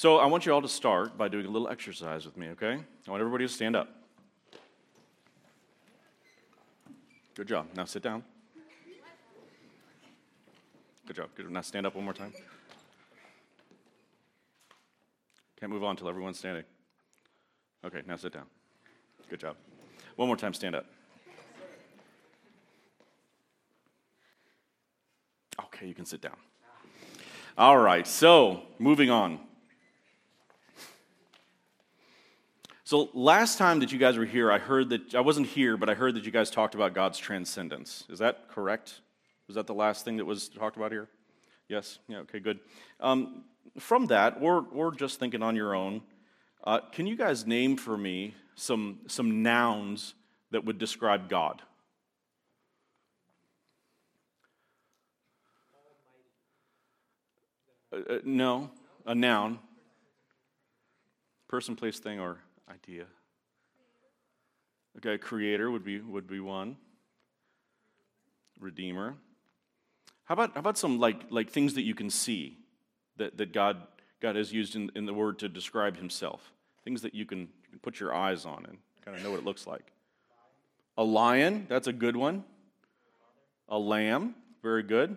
So 0.00 0.16
I 0.16 0.24
want 0.24 0.46
you 0.46 0.54
all 0.54 0.62
to 0.62 0.66
start 0.68 1.18
by 1.18 1.28
doing 1.28 1.44
a 1.44 1.50
little 1.50 1.68
exercise 1.68 2.24
with 2.24 2.34
me, 2.38 2.48
okay? 2.52 2.72
I 2.72 3.10
want 3.10 3.20
everybody 3.20 3.46
to 3.46 3.52
stand 3.52 3.76
up. 3.76 3.86
Good 7.34 7.46
job. 7.46 7.66
Now 7.76 7.84
sit 7.84 8.02
down. 8.02 8.24
Good 11.06 11.16
job. 11.16 11.28
Good. 11.34 11.50
Now 11.50 11.60
stand 11.60 11.84
up 11.86 11.94
one 11.94 12.04
more 12.04 12.14
time. 12.14 12.32
Can't 15.58 15.70
move 15.70 15.84
on 15.84 15.90
until 15.90 16.08
everyone's 16.08 16.38
standing. 16.38 16.64
Okay, 17.84 18.00
now 18.06 18.16
sit 18.16 18.32
down. 18.32 18.46
Good 19.28 19.40
job. 19.40 19.56
One 20.16 20.28
more 20.28 20.36
time, 20.38 20.54
stand 20.54 20.76
up. 20.76 20.86
Okay, 25.64 25.86
you 25.86 25.94
can 25.94 26.06
sit 26.06 26.22
down. 26.22 26.36
All 27.58 27.76
right, 27.76 28.06
so 28.06 28.62
moving 28.78 29.10
on. 29.10 29.49
So, 32.90 33.08
last 33.14 33.56
time 33.56 33.78
that 33.78 33.92
you 33.92 33.98
guys 33.98 34.18
were 34.18 34.24
here, 34.24 34.50
I 34.50 34.58
heard 34.58 34.88
that, 34.88 35.14
I 35.14 35.20
wasn't 35.20 35.46
here, 35.46 35.76
but 35.76 35.88
I 35.88 35.94
heard 35.94 36.16
that 36.16 36.24
you 36.24 36.32
guys 36.32 36.50
talked 36.50 36.74
about 36.74 36.92
God's 36.92 37.18
transcendence. 37.18 38.02
Is 38.08 38.18
that 38.18 38.48
correct? 38.48 39.02
Was 39.46 39.54
that 39.54 39.68
the 39.68 39.74
last 39.74 40.04
thing 40.04 40.16
that 40.16 40.24
was 40.24 40.48
talked 40.48 40.76
about 40.76 40.90
here? 40.90 41.08
Yes? 41.68 42.00
Yeah, 42.08 42.16
okay, 42.22 42.40
good. 42.40 42.58
Um, 42.98 43.44
from 43.78 44.06
that, 44.06 44.38
or, 44.40 44.66
or 44.72 44.92
just 44.92 45.20
thinking 45.20 45.40
on 45.40 45.54
your 45.54 45.72
own, 45.72 46.02
uh, 46.64 46.80
can 46.90 47.06
you 47.06 47.14
guys 47.14 47.46
name 47.46 47.76
for 47.76 47.96
me 47.96 48.34
some, 48.56 48.98
some 49.06 49.40
nouns 49.44 50.14
that 50.50 50.64
would 50.64 50.78
describe 50.78 51.28
God? 51.28 51.62
Uh, 57.92 58.14
uh, 58.14 58.18
no, 58.24 58.72
a 59.06 59.14
noun. 59.14 59.60
Person, 61.46 61.76
place, 61.76 62.00
thing, 62.00 62.18
or 62.18 62.38
idea. 62.70 63.04
Okay, 64.98 65.18
creator 65.18 65.70
would 65.70 65.84
be 65.84 66.00
would 66.00 66.26
be 66.26 66.40
one. 66.40 66.76
Redeemer. 68.58 69.16
How 70.24 70.34
about 70.34 70.54
how 70.54 70.60
about 70.60 70.78
some 70.78 70.98
like 70.98 71.30
like 71.30 71.50
things 71.50 71.74
that 71.74 71.82
you 71.82 71.94
can 71.94 72.10
see 72.10 72.58
that, 73.16 73.36
that 73.38 73.52
God 73.52 73.82
God 74.20 74.36
has 74.36 74.52
used 74.52 74.76
in, 74.76 74.90
in 74.94 75.06
the 75.06 75.14
word 75.14 75.38
to 75.40 75.48
describe 75.48 75.96
himself? 75.96 76.52
Things 76.84 77.02
that 77.02 77.14
you 77.14 77.24
can, 77.24 77.40
you 77.40 77.70
can 77.70 77.78
put 77.78 78.00
your 78.00 78.14
eyes 78.14 78.44
on 78.44 78.64
and 78.66 78.78
kind 79.04 79.16
of 79.16 79.22
know 79.22 79.30
what 79.30 79.40
it 79.40 79.44
looks 79.44 79.66
like. 79.66 79.92
A 80.96 81.04
lion, 81.04 81.66
that's 81.68 81.86
a 81.86 81.92
good 81.92 82.16
one. 82.16 82.44
A 83.68 83.78
lamb, 83.78 84.34
very 84.62 84.82
good. 84.82 85.16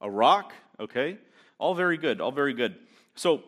A 0.00 0.10
rock, 0.10 0.52
okay. 0.78 1.18
All 1.58 1.74
very 1.74 1.96
good, 1.96 2.20
all 2.20 2.32
very 2.32 2.52
good. 2.52 2.76
So 3.14 3.42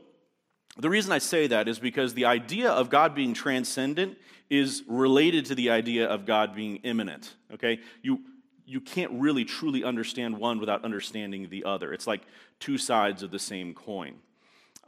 the 0.82 0.90
reason 0.90 1.12
I 1.12 1.18
say 1.18 1.48
that 1.48 1.68
is 1.68 1.78
because 1.78 2.14
the 2.14 2.26
idea 2.26 2.70
of 2.70 2.88
God 2.88 3.14
being 3.14 3.34
transcendent 3.34 4.16
is 4.48 4.84
related 4.86 5.46
to 5.46 5.54
the 5.54 5.70
idea 5.70 6.06
of 6.06 6.24
God 6.24 6.54
being 6.54 6.76
immanent. 6.76 7.34
Okay? 7.52 7.80
You, 8.02 8.20
you 8.64 8.80
can't 8.80 9.12
really 9.12 9.44
truly 9.44 9.82
understand 9.82 10.38
one 10.38 10.60
without 10.60 10.84
understanding 10.84 11.48
the 11.50 11.64
other. 11.64 11.92
It's 11.92 12.06
like 12.06 12.22
two 12.60 12.78
sides 12.78 13.22
of 13.22 13.30
the 13.30 13.38
same 13.38 13.74
coin. 13.74 14.14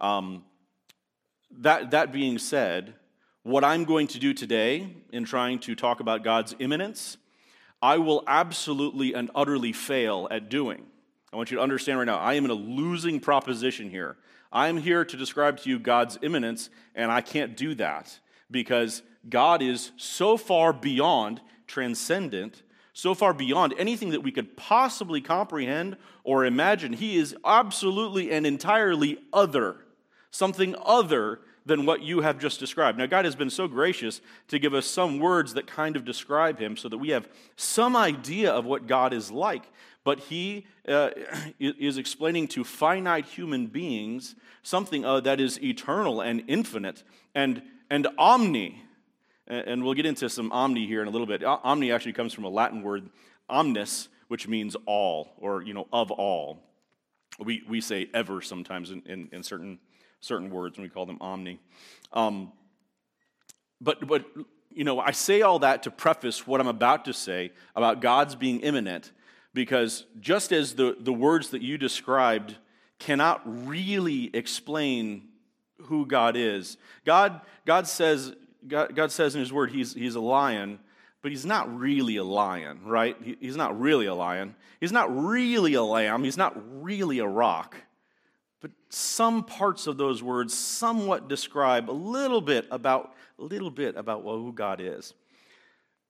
Um, 0.00 0.44
that, 1.58 1.90
that 1.90 2.12
being 2.12 2.38
said, 2.38 2.94
what 3.42 3.64
I'm 3.64 3.84
going 3.84 4.06
to 4.08 4.18
do 4.18 4.32
today 4.32 4.94
in 5.12 5.24
trying 5.24 5.58
to 5.60 5.74
talk 5.74 6.00
about 6.00 6.22
God's 6.22 6.54
immanence, 6.58 7.16
I 7.82 7.98
will 7.98 8.22
absolutely 8.26 9.14
and 9.14 9.30
utterly 9.34 9.72
fail 9.72 10.28
at 10.30 10.48
doing. 10.48 10.84
I 11.32 11.36
want 11.36 11.50
you 11.50 11.56
to 11.56 11.62
understand 11.62 11.98
right 11.98 12.04
now, 12.04 12.18
I 12.18 12.34
am 12.34 12.44
in 12.44 12.50
a 12.50 12.54
losing 12.54 13.20
proposition 13.20 13.90
here. 13.90 14.16
I'm 14.52 14.78
here 14.78 15.04
to 15.04 15.16
describe 15.16 15.58
to 15.58 15.70
you 15.70 15.78
God's 15.78 16.18
immanence, 16.22 16.70
and 16.94 17.10
I 17.10 17.20
can't 17.20 17.56
do 17.56 17.74
that 17.76 18.18
because 18.50 19.02
God 19.28 19.62
is 19.62 19.92
so 19.96 20.36
far 20.36 20.72
beyond 20.72 21.40
transcendent, 21.66 22.62
so 22.92 23.14
far 23.14 23.32
beyond 23.32 23.74
anything 23.78 24.10
that 24.10 24.22
we 24.22 24.32
could 24.32 24.56
possibly 24.56 25.20
comprehend 25.20 25.96
or 26.24 26.44
imagine. 26.44 26.92
He 26.92 27.16
is 27.16 27.36
absolutely 27.44 28.32
and 28.32 28.46
entirely 28.46 29.18
other, 29.32 29.76
something 30.30 30.74
other 30.84 31.40
than 31.70 31.86
what 31.86 32.02
you 32.02 32.20
have 32.20 32.38
just 32.38 32.60
described. 32.60 32.98
Now, 32.98 33.06
God 33.06 33.24
has 33.24 33.34
been 33.34 33.48
so 33.48 33.68
gracious 33.68 34.20
to 34.48 34.58
give 34.58 34.74
us 34.74 34.86
some 34.86 35.18
words 35.18 35.54
that 35.54 35.66
kind 35.66 35.96
of 35.96 36.04
describe 36.04 36.58
Him 36.58 36.76
so 36.76 36.88
that 36.88 36.98
we 36.98 37.10
have 37.10 37.28
some 37.56 37.96
idea 37.96 38.50
of 38.50 38.64
what 38.64 38.86
God 38.86 39.12
is 39.12 39.30
like 39.30 39.64
but 40.04 40.20
he 40.20 40.66
uh, 40.88 41.10
is 41.58 41.98
explaining 41.98 42.48
to 42.48 42.64
finite 42.64 43.26
human 43.26 43.66
beings 43.66 44.34
something 44.62 45.04
uh, 45.04 45.20
that 45.20 45.40
is 45.40 45.62
eternal 45.62 46.20
and 46.20 46.42
infinite 46.48 47.02
and, 47.34 47.62
and 47.90 48.06
omni. 48.18 48.82
And 49.46 49.82
we'll 49.82 49.94
get 49.94 50.06
into 50.06 50.28
some 50.30 50.52
omni 50.52 50.86
here 50.86 51.02
in 51.02 51.08
a 51.08 51.10
little 51.10 51.26
bit. 51.26 51.42
Omni 51.42 51.90
actually 51.90 52.12
comes 52.12 52.32
from 52.32 52.44
a 52.44 52.48
Latin 52.48 52.82
word, 52.82 53.10
omnis, 53.48 54.08
which 54.28 54.46
means 54.46 54.76
all 54.86 55.32
or 55.38 55.62
you 55.62 55.74
know 55.74 55.88
of 55.92 56.12
all. 56.12 56.62
We, 57.38 57.62
we 57.68 57.80
say 57.80 58.08
ever 58.14 58.42
sometimes 58.42 58.90
in, 58.90 59.02
in, 59.06 59.28
in 59.32 59.42
certain, 59.42 59.80
certain 60.20 60.50
words 60.50 60.76
and 60.76 60.84
we 60.84 60.90
call 60.90 61.06
them 61.06 61.18
omni. 61.20 61.58
Um, 62.12 62.52
but, 63.80 64.06
but 64.06 64.24
you 64.70 64.84
know, 64.84 65.00
I 65.00 65.10
say 65.12 65.42
all 65.42 65.60
that 65.60 65.82
to 65.84 65.90
preface 65.90 66.46
what 66.46 66.60
I'm 66.60 66.68
about 66.68 67.04
to 67.06 67.12
say 67.12 67.52
about 67.74 68.00
God's 68.00 68.34
being 68.34 68.60
immanent 68.60 69.12
because 69.52 70.04
just 70.20 70.52
as 70.52 70.74
the, 70.74 70.96
the 70.98 71.12
words 71.12 71.50
that 71.50 71.62
you 71.62 71.78
described 71.78 72.56
cannot 72.98 73.42
really 73.44 74.30
explain 74.34 75.28
who 75.84 76.06
God 76.06 76.36
is, 76.36 76.76
God, 77.04 77.40
God, 77.66 77.86
says, 77.86 78.34
God, 78.68 78.94
God 78.94 79.10
says 79.10 79.34
in 79.34 79.40
His 79.40 79.52
Word 79.52 79.70
he's, 79.70 79.94
he's 79.94 80.14
a 80.14 80.20
lion, 80.20 80.78
but 81.22 81.32
He's 81.32 81.46
not 81.46 81.74
really 81.76 82.16
a 82.16 82.24
lion, 82.24 82.80
right? 82.84 83.16
He, 83.22 83.36
he's 83.40 83.56
not 83.56 83.78
really 83.80 84.06
a 84.06 84.14
lion. 84.14 84.54
He's 84.80 84.92
not 84.92 85.14
really 85.14 85.74
a 85.74 85.82
lamb. 85.82 86.22
He's 86.22 86.36
not 86.36 86.54
really 86.82 87.18
a 87.18 87.26
rock. 87.26 87.76
But 88.60 88.72
some 88.90 89.44
parts 89.44 89.86
of 89.86 89.96
those 89.96 90.22
words 90.22 90.52
somewhat 90.52 91.28
describe 91.28 91.90
a 91.90 91.92
little 91.92 92.40
bit 92.40 92.66
about 92.70 93.14
a 93.38 93.44
little 93.44 93.70
bit 93.70 93.96
about 93.96 94.22
who 94.22 94.52
God 94.52 94.80
is. 94.80 95.14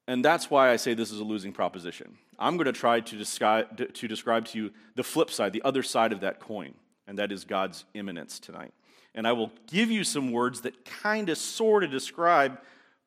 And 0.09 0.25
that's 0.25 0.51
why 0.51 0.71
I 0.71 0.77
say 0.77 0.95
this 0.95 1.13
is 1.13 1.21
a 1.21 1.25
losing 1.25 1.53
proposition. 1.53 2.19
I'm 2.39 2.57
going 2.57 2.67
to 2.67 2.73
try 2.73 3.01
to 3.01 3.17
describe, 3.17 3.95
to 3.95 4.09
describe 4.09 4.47
to 4.47 4.59
you 4.59 4.71
the 4.97 5.05
flip 5.05 5.31
side, 5.31 5.53
the 5.53 5.63
other 5.63 5.83
side 5.83 6.13
of 6.13 6.21
that 6.21 6.41
coin, 6.41 6.75
and 7.07 7.19
that 7.19 7.31
is 7.31 7.45
God's 7.45 7.85
immanence 7.95 8.41
tonight. 8.41 8.73
And 9.15 9.27
I 9.27 9.33
will 9.33 9.53
give 9.69 9.91
you 9.91 10.03
some 10.03 10.33
words 10.33 10.63
that 10.63 10.85
kind 10.85 11.29
of 11.29 11.39
sort 11.39 11.85
of 11.85 11.91
describe 11.91 12.59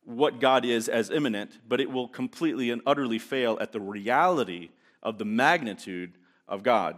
what 0.05 0.39
God 0.39 0.65
is 0.65 0.87
as 0.87 1.09
immanent, 1.09 1.59
but 1.67 1.81
it 1.81 1.89
will 1.89 2.07
completely 2.07 2.71
and 2.71 2.81
utterly 2.85 3.19
fail 3.19 3.57
at 3.59 3.71
the 3.71 3.79
reality 3.79 4.69
of 5.01 5.17
the 5.17 5.25
magnitude 5.25 6.13
of 6.47 6.61
God. 6.63 6.95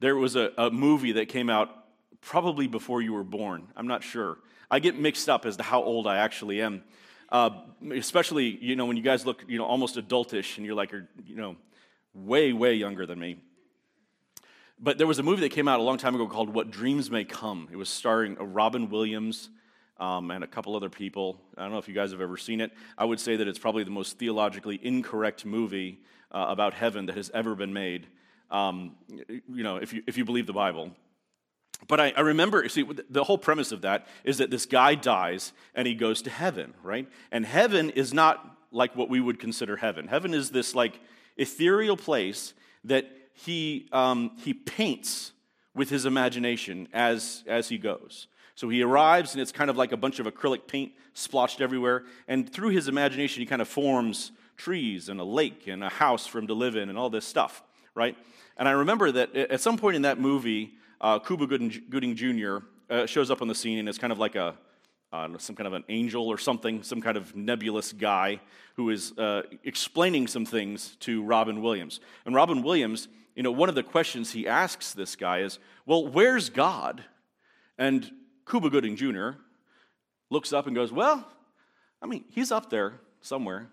There 0.00 0.16
was 0.16 0.36
a, 0.36 0.52
a 0.56 0.70
movie 0.70 1.12
that 1.12 1.28
came 1.28 1.50
out 1.50 1.70
probably 2.20 2.66
before 2.66 3.02
you 3.02 3.12
were 3.12 3.24
born. 3.24 3.68
I'm 3.76 3.86
not 3.86 4.02
sure. 4.02 4.38
I 4.70 4.78
get 4.80 4.98
mixed 4.98 5.28
up 5.28 5.46
as 5.46 5.56
to 5.56 5.62
how 5.62 5.82
old 5.82 6.06
I 6.06 6.18
actually 6.18 6.60
am. 6.60 6.82
Uh, 7.30 7.50
especially, 7.94 8.58
you 8.62 8.76
know, 8.76 8.86
when 8.86 8.96
you 8.96 9.02
guys 9.02 9.26
look, 9.26 9.44
you 9.46 9.58
know, 9.58 9.64
almost 9.64 9.96
adultish 9.96 10.56
and 10.56 10.64
you're 10.64 10.74
like, 10.74 10.92
you 10.92 11.36
know, 11.36 11.56
way, 12.14 12.52
way 12.52 12.74
younger 12.74 13.06
than 13.06 13.18
me. 13.18 13.38
But 14.80 14.96
there 14.96 15.06
was 15.06 15.18
a 15.18 15.22
movie 15.22 15.42
that 15.42 15.50
came 15.50 15.68
out 15.68 15.80
a 15.80 15.82
long 15.82 15.98
time 15.98 16.14
ago 16.14 16.26
called 16.28 16.54
What 16.54 16.70
Dreams 16.70 17.10
May 17.10 17.24
Come. 17.24 17.68
It 17.72 17.76
was 17.76 17.88
starring 17.88 18.36
Robin 18.36 18.88
Williams 18.88 19.50
um, 19.98 20.30
and 20.30 20.44
a 20.44 20.46
couple 20.46 20.76
other 20.76 20.88
people. 20.88 21.40
I 21.56 21.62
don't 21.62 21.72
know 21.72 21.78
if 21.78 21.88
you 21.88 21.94
guys 21.94 22.12
have 22.12 22.20
ever 22.20 22.36
seen 22.36 22.60
it. 22.60 22.70
I 22.96 23.04
would 23.04 23.18
say 23.18 23.36
that 23.36 23.48
it's 23.48 23.58
probably 23.58 23.84
the 23.84 23.90
most 23.90 24.18
theologically 24.18 24.78
incorrect 24.80 25.44
movie 25.44 26.00
uh, 26.30 26.46
about 26.48 26.74
heaven 26.74 27.06
that 27.06 27.16
has 27.16 27.30
ever 27.34 27.54
been 27.54 27.72
made. 27.72 28.06
Um, 28.50 28.96
you 29.18 29.62
know, 29.62 29.76
if 29.76 29.92
you, 29.92 30.02
if 30.06 30.16
you 30.16 30.24
believe 30.24 30.46
the 30.46 30.52
Bible. 30.52 30.92
But 31.86 32.00
I, 32.00 32.12
I, 32.16 32.20
remember, 32.20 32.68
see, 32.68 32.84
the 33.08 33.22
whole 33.24 33.38
premise 33.38 33.72
of 33.72 33.82
that 33.82 34.08
is 34.24 34.38
that 34.38 34.50
this 34.50 34.66
guy 34.66 34.94
dies 34.94 35.52
and 35.74 35.86
he 35.86 35.94
goes 35.94 36.22
to 36.22 36.30
heaven, 36.30 36.74
right? 36.82 37.08
And 37.30 37.46
heaven 37.46 37.90
is 37.90 38.12
not 38.12 38.58
like 38.72 38.96
what 38.96 39.08
we 39.08 39.20
would 39.20 39.38
consider 39.38 39.76
heaven. 39.76 40.08
Heaven 40.08 40.34
is 40.34 40.50
this 40.50 40.74
like 40.74 40.98
ethereal 41.36 41.96
place 41.96 42.52
that 42.84 43.06
he, 43.32 43.88
um, 43.92 44.32
he 44.38 44.52
paints 44.54 45.32
with 45.74 45.90
his 45.90 46.04
imagination 46.04 46.88
as, 46.92 47.44
as 47.46 47.68
he 47.68 47.78
goes. 47.78 48.26
So 48.56 48.68
he 48.68 48.82
arrives 48.82 49.34
and 49.34 49.40
it's 49.40 49.52
kind 49.52 49.70
of 49.70 49.76
like 49.76 49.92
a 49.92 49.96
bunch 49.96 50.18
of 50.18 50.26
acrylic 50.26 50.66
paint 50.66 50.92
splotched 51.14 51.60
everywhere. 51.60 52.04
And 52.26 52.52
through 52.52 52.70
his 52.70 52.88
imagination, 52.88 53.40
he 53.40 53.46
kind 53.46 53.62
of 53.62 53.68
forms 53.68 54.32
trees 54.56 55.08
and 55.08 55.20
a 55.20 55.24
lake 55.24 55.68
and 55.68 55.84
a 55.84 55.88
house 55.88 56.26
for 56.26 56.38
him 56.38 56.48
to 56.48 56.54
live 56.54 56.74
in 56.74 56.88
and 56.88 56.98
all 56.98 57.08
this 57.08 57.24
stuff, 57.24 57.62
right? 57.98 58.16
And 58.56 58.66
I 58.66 58.72
remember 58.72 59.12
that 59.12 59.36
at 59.36 59.60
some 59.60 59.76
point 59.76 59.96
in 59.96 60.02
that 60.02 60.18
movie, 60.18 60.72
uh, 61.00 61.18
Cuba 61.18 61.46
Gooding 61.46 62.16
Jr. 62.16 62.58
Uh, 62.88 63.04
shows 63.04 63.30
up 63.30 63.42
on 63.42 63.48
the 63.48 63.54
scene 63.54 63.78
and 63.78 63.88
is 63.88 63.98
kind 63.98 64.12
of 64.12 64.18
like 64.18 64.34
a 64.36 64.54
uh, 65.12 65.26
some 65.38 65.56
kind 65.56 65.66
of 65.66 65.72
an 65.72 65.84
angel 65.88 66.28
or 66.28 66.36
something, 66.36 66.82
some 66.82 67.00
kind 67.00 67.16
of 67.16 67.34
nebulous 67.34 67.92
guy 67.92 68.38
who 68.76 68.90
is 68.90 69.12
uh, 69.18 69.42
explaining 69.64 70.26
some 70.26 70.44
things 70.44 70.96
to 71.00 71.22
Robin 71.22 71.62
Williams. 71.62 72.00
And 72.26 72.34
Robin 72.34 72.62
Williams, 72.62 73.08
you 73.34 73.42
know, 73.42 73.50
one 73.50 73.70
of 73.70 73.74
the 73.74 73.82
questions 73.82 74.32
he 74.32 74.46
asks 74.46 74.92
this 74.92 75.16
guy 75.16 75.40
is, 75.40 75.58
"Well, 75.86 76.06
where's 76.06 76.50
God?" 76.50 77.04
And 77.78 78.10
Cuba 78.48 78.70
Gooding 78.70 78.96
Jr. 78.96 79.30
looks 80.30 80.52
up 80.52 80.66
and 80.66 80.74
goes, 80.74 80.92
Well, 80.92 81.26
I 82.02 82.06
mean, 82.06 82.24
he's 82.30 82.50
up 82.50 82.70
there 82.70 83.00
somewhere. 83.20 83.68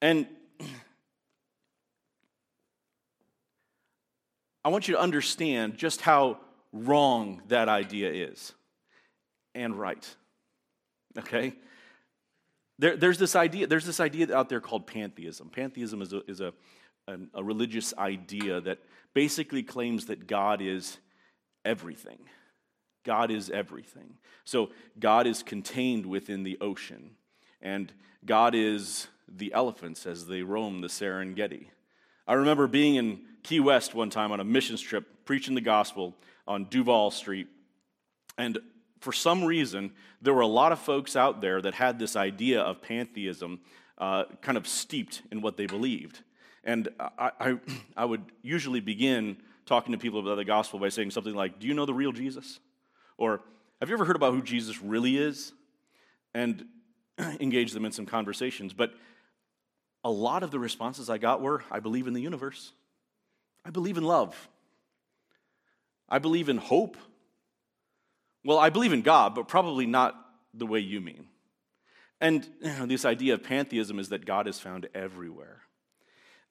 And 0.00 0.26
I 4.64 4.68
want 4.70 4.88
you 4.88 4.94
to 4.94 5.00
understand 5.00 5.76
just 5.76 6.00
how 6.00 6.38
wrong 6.72 7.42
that 7.48 7.68
idea 7.68 8.10
is 8.28 8.52
and 9.54 9.74
right. 9.74 10.16
Okay? 11.18 11.54
There, 12.78 12.96
there's 12.96 13.18
this 13.18 13.34
idea. 13.34 13.66
There's 13.66 13.86
this 13.86 14.00
idea 14.00 14.34
out 14.34 14.48
there 14.48 14.60
called 14.60 14.86
pantheism. 14.86 15.48
Pantheism 15.48 16.02
is 16.02 16.12
a, 16.12 16.22
is 16.30 16.40
a, 16.40 16.52
a, 17.08 17.18
a 17.34 17.42
religious 17.42 17.92
idea 17.98 18.60
that 18.60 18.78
basically 19.14 19.62
claims 19.62 20.06
that 20.06 20.26
God 20.26 20.60
is 20.60 20.98
everything. 21.64 22.18
God 23.04 23.30
is 23.30 23.50
everything. 23.50 24.14
So 24.44 24.70
God 24.98 25.26
is 25.26 25.42
contained 25.42 26.06
within 26.06 26.42
the 26.42 26.58
ocean, 26.60 27.12
and 27.60 27.92
God 28.24 28.54
is 28.54 29.08
the 29.26 29.52
elephants 29.52 30.06
as 30.06 30.26
they 30.26 30.42
roam 30.42 30.80
the 30.80 30.88
Serengeti. 30.88 31.68
I 32.28 32.34
remember 32.34 32.66
being 32.66 32.96
in 32.96 33.20
Key 33.42 33.58
West 33.58 33.94
one 33.94 34.10
time 34.10 34.32
on 34.32 34.38
a 34.38 34.44
missions 34.44 34.82
trip, 34.82 35.24
preaching 35.24 35.54
the 35.54 35.62
gospel 35.62 36.14
on 36.46 36.66
Duval 36.66 37.10
Street, 37.10 37.48
and 38.36 38.58
for 39.00 39.12
some 39.12 39.44
reason, 39.44 39.92
there 40.20 40.34
were 40.34 40.42
a 40.42 40.46
lot 40.46 40.70
of 40.72 40.78
folks 40.78 41.16
out 41.16 41.40
there 41.40 41.62
that 41.62 41.72
had 41.72 41.98
this 41.98 42.16
idea 42.16 42.60
of 42.60 42.82
pantheism 42.82 43.60
uh, 43.96 44.24
kind 44.42 44.58
of 44.58 44.68
steeped 44.68 45.22
in 45.32 45.40
what 45.40 45.56
they 45.56 45.66
believed. 45.66 46.20
And 46.64 46.88
I, 47.00 47.30
I, 47.40 47.58
I, 47.96 48.04
would 48.04 48.22
usually 48.42 48.80
begin 48.80 49.38
talking 49.64 49.92
to 49.92 49.98
people 49.98 50.20
about 50.20 50.36
the 50.36 50.44
gospel 50.44 50.78
by 50.78 50.88
saying 50.90 51.12
something 51.12 51.34
like, 51.34 51.58
Do 51.58 51.66
you 51.66 51.74
know 51.74 51.86
the 51.86 51.94
real 51.94 52.12
Jesus? 52.12 52.60
Or, 53.16 53.40
Have 53.80 53.88
you 53.88 53.94
ever 53.94 54.04
heard 54.04 54.16
about 54.16 54.34
who 54.34 54.42
Jesus 54.42 54.82
really 54.82 55.16
is? 55.16 55.52
And 56.34 56.66
engage 57.40 57.72
them 57.72 57.84
in 57.84 57.92
some 57.92 58.06
conversations. 58.06 58.72
But 58.72 58.92
a 60.04 60.10
lot 60.10 60.42
of 60.42 60.50
the 60.50 60.58
responses 60.58 61.10
I 61.10 61.18
got 61.18 61.40
were, 61.40 61.62
I 61.70 61.80
believe 61.80 62.06
in 62.06 62.12
the 62.14 62.22
universe. 62.22 62.72
I 63.64 63.70
believe 63.70 63.98
in 63.98 64.04
love. 64.04 64.48
I 66.08 66.18
believe 66.18 66.48
in 66.48 66.56
hope. 66.56 66.96
Well, 68.44 68.58
I 68.58 68.70
believe 68.70 68.92
in 68.92 69.02
God, 69.02 69.34
but 69.34 69.48
probably 69.48 69.86
not 69.86 70.14
the 70.54 70.66
way 70.66 70.80
you 70.80 71.00
mean. 71.00 71.26
And 72.20 72.48
you 72.60 72.68
know, 72.70 72.86
this 72.86 73.04
idea 73.04 73.34
of 73.34 73.42
pantheism 73.42 73.98
is 73.98 74.08
that 74.08 74.24
God 74.24 74.48
is 74.48 74.58
found 74.58 74.88
everywhere. 74.94 75.62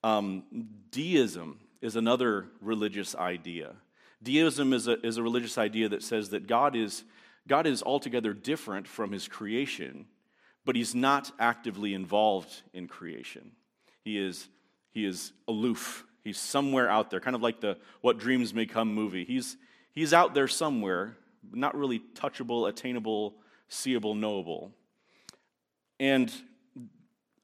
Um, 0.04 0.44
deism 0.92 1.60
is 1.82 1.96
another 1.96 2.46
religious 2.62 3.16
idea. 3.16 3.76
Deism 4.22 4.74
is 4.74 4.88
a, 4.88 5.06
is 5.06 5.18
a 5.18 5.24
religious 5.24 5.58
idea 5.58 5.90
that 5.90 6.04
says 6.04 6.30
that 6.30 6.48
God 6.48 6.76
is, 6.76 7.04
God 7.48 7.68
is 7.68 7.84
altogether 7.84 8.34
different 8.34 8.88
from 8.88 9.12
his 9.12 9.28
creation, 9.28 10.06
but 10.68 10.76
he's 10.76 10.94
not 10.94 11.32
actively 11.40 11.94
involved 11.94 12.62
in 12.74 12.90
creation. 12.90 13.52
He 14.04 14.18
is, 14.18 14.50
he 14.92 15.06
is 15.06 15.32
aloof. 15.48 16.04
He's 16.26 16.38
somewhere 16.38 16.90
out 16.90 17.10
there, 17.10 17.22
kind 17.22 17.38
of 17.38 17.42
like 17.42 17.62
the 17.62 17.78
What 18.02 18.20
Dreams 18.20 18.54
May 18.54 18.66
Come 18.66 18.94
movie. 18.94 19.24
He's, 19.24 19.56
he's 19.94 20.14
out 20.14 20.34
there 20.34 20.50
somewhere, 20.50 21.16
not 21.54 21.74
really 21.74 22.02
touchable, 22.16 22.68
attainable, 22.68 23.36
seeable, 23.70 24.14
knowable. 24.14 24.74
And 26.02 26.34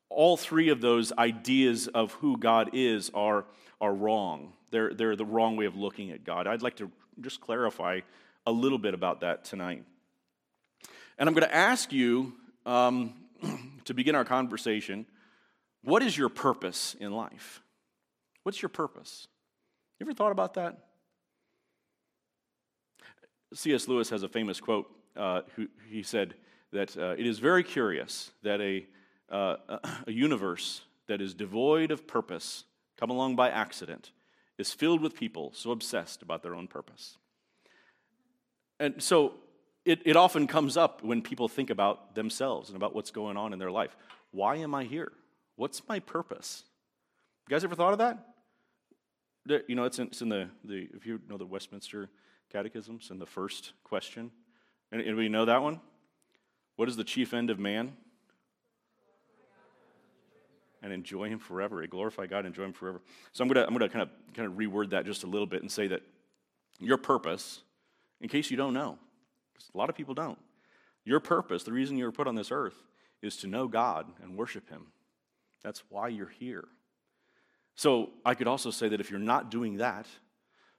all 0.10 0.36
three 0.36 0.68
of 0.68 0.82
those 0.82 1.14
ideas 1.14 1.88
of 1.88 2.12
who 2.16 2.38
God 2.38 2.72
is 2.74 3.10
are, 3.14 3.46
are 3.80 3.94
wrong. 3.94 4.52
They're, 4.70 4.94
they're 4.94 5.16
the 5.16 5.24
wrong 5.24 5.56
way 5.56 5.66
of 5.66 5.78
looking 5.78 6.12
at 6.12 6.26
God. 6.26 6.46
I'd 6.46 6.62
like 6.62 6.76
to 6.76 6.92
just 7.22 7.40
clarify 7.40 8.02
a 8.46 8.52
little 8.52 8.80
bit 8.80 8.94
about 8.94 9.22
that 9.22 9.46
tonight. 9.46 9.86
And 11.18 11.30
I'm 11.30 11.34
going 11.34 11.48
to 11.48 11.56
ask 11.56 11.94
you 11.94 12.34
um, 12.66 13.14
to 13.86 13.94
begin 13.94 14.16
our 14.16 14.26
conversation 14.26 15.06
what 15.84 16.02
is 16.02 16.18
your 16.18 16.30
purpose 16.30 16.96
in 17.00 17.12
life? 17.12 17.62
What's 18.44 18.62
your 18.62 18.70
purpose? 18.70 19.28
You 20.00 20.06
ever 20.06 20.14
thought 20.14 20.32
about 20.32 20.54
that? 20.54 20.78
C.S. 23.54 23.88
Lewis 23.88 24.10
has 24.10 24.24
a 24.24 24.30
famous 24.30 24.60
quote. 24.60 24.90
Uh, 25.16 25.42
who, 25.56 25.68
he 25.90 26.02
said 26.02 26.34
that 26.72 26.98
uh, 26.98 27.16
it 27.18 27.28
is 27.28 27.38
very 27.38 27.64
curious 27.64 28.32
that 28.42 28.60
a, 28.62 28.86
uh, 29.30 29.58
a 30.08 30.12
universe 30.12 30.82
that 31.08 31.22
is 31.22 31.34
devoid 31.34 31.92
of 31.92 32.08
purpose, 32.08 32.64
come 32.98 33.12
along 33.12 33.36
by 33.36 33.50
accident, 33.50 34.12
is 34.58 34.74
filled 34.74 35.02
with 35.02 35.14
people 35.14 35.52
so 35.54 35.72
obsessed 35.72 36.24
about 36.24 36.42
their 36.42 36.56
own 36.56 36.68
purpose. 36.68 37.18
And 38.80 39.04
so 39.04 39.34
it, 39.86 40.02
it 40.06 40.16
often 40.16 40.48
comes 40.48 40.78
up 40.78 41.04
when 41.04 41.22
people 41.22 41.48
think 41.48 41.70
about 41.70 42.16
themselves 42.16 42.70
and 42.70 42.78
about 42.78 42.96
what's 42.96 43.12
going 43.12 43.38
on 43.38 43.54
in 43.54 43.60
their 43.60 43.72
life. 43.72 43.96
Why 44.32 44.56
am 44.58 44.74
I 44.74 44.86
here? 44.86 45.12
What's 45.56 45.88
my 45.88 46.00
purpose? 46.00 46.64
You 47.48 47.54
guys 47.54 47.64
ever 47.64 47.76
thought 47.76 47.94
of 47.94 48.00
that? 48.00 49.64
You 49.68 49.76
know, 49.76 49.84
it's 49.84 50.00
in, 50.00 50.08
it's 50.08 50.22
in 50.22 50.30
the, 50.30 50.48
the, 50.64 50.88
if 50.94 51.06
you 51.06 51.20
know 51.30 51.38
the 51.38 51.46
Westminster 51.46 52.10
Catechisms 52.52 53.12
in 53.12 53.20
the 53.20 53.26
first 53.26 53.74
question. 53.84 54.32
Anybody 54.94 55.28
know 55.28 55.46
that 55.46 55.62
one? 55.62 55.82
What 56.78 56.88
is 56.88 56.96
the 56.96 57.04
chief 57.04 57.34
end 57.34 57.50
of 57.50 57.60
man? 57.60 57.94
And 60.82 60.94
enjoy 60.94 61.28
him 61.30 61.40
forever. 61.40 61.82
And 61.82 61.90
glorify 61.90 62.26
God, 62.28 62.40
and 62.40 62.48
enjoy 62.48 62.64
him 62.64 62.74
forever. 62.74 63.02
So 63.34 63.44
I'm 63.44 63.50
gonna, 63.50 63.66
I'm 63.66 63.74
gonna 63.74 63.90
kind 63.90 64.04
of 64.04 64.10
kind 64.34 64.48
of 64.48 64.54
reword 64.54 64.92
that 64.92 65.06
just 65.06 65.24
a 65.24 65.28
little 65.28 65.48
bit 65.48 65.62
and 65.62 65.72
say 65.72 65.88
that 65.88 66.04
your 66.80 66.98
purpose, 66.98 67.62
in 68.22 68.30
case 68.30 68.50
you 68.50 68.58
don't 68.58 68.74
know, 68.74 68.98
a 69.74 69.78
lot 69.78 69.90
of 69.90 69.96
people 69.96 70.14
don't, 70.14 70.40
your 71.06 71.20
purpose, 71.20 71.64
the 71.64 71.72
reason 71.72 71.98
you 71.98 72.06
were 72.06 72.12
put 72.12 72.28
on 72.28 72.36
this 72.36 72.52
earth, 72.52 72.76
is 73.22 73.38
to 73.38 73.48
know 73.48 73.68
God 73.68 74.08
and 74.22 74.38
worship 74.38 74.70
Him. 74.70 74.88
That's 75.64 75.84
why 75.90 76.10
you're 76.10 76.28
here. 76.28 76.66
So 77.76 78.12
I 78.26 78.36
could 78.36 78.48
also 78.48 78.70
say 78.70 78.90
that 78.90 79.00
if 79.00 79.10
you're 79.10 79.20
not 79.20 79.50
doing 79.50 79.78
that, 79.78 80.06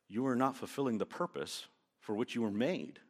you 0.08 0.26
are 0.26 0.36
not 0.36 0.56
fulfilling 0.56 0.98
the 0.98 1.06
purpose 1.06 1.66
for 2.00 2.14
which 2.14 2.34
you 2.34 2.42
were 2.42 2.50
made. 2.50 3.00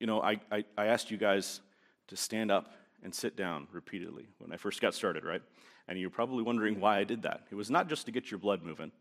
You 0.00 0.06
know, 0.06 0.22
I, 0.22 0.40
I, 0.50 0.64
I, 0.76 0.86
asked 0.86 1.10
you 1.10 1.16
guys 1.16 1.60
to 2.06 2.16
stand 2.16 2.52
up 2.52 2.72
and 3.02 3.12
sit 3.12 3.36
down 3.36 3.66
repeatedly 3.72 4.28
when 4.38 4.52
I 4.52 4.56
first 4.56 4.80
got 4.80 4.94
started, 4.94 5.24
right? 5.24 5.42
And 5.88 5.98
you're 5.98 6.08
probably 6.08 6.44
wondering 6.44 6.78
why 6.78 6.98
I 6.98 7.04
did 7.04 7.22
that. 7.22 7.42
It 7.50 7.56
was 7.56 7.68
not 7.68 7.88
just 7.88 8.06
to 8.06 8.12
get 8.12 8.30
your 8.30 8.38
blood 8.38 8.62
moving, 8.62 8.92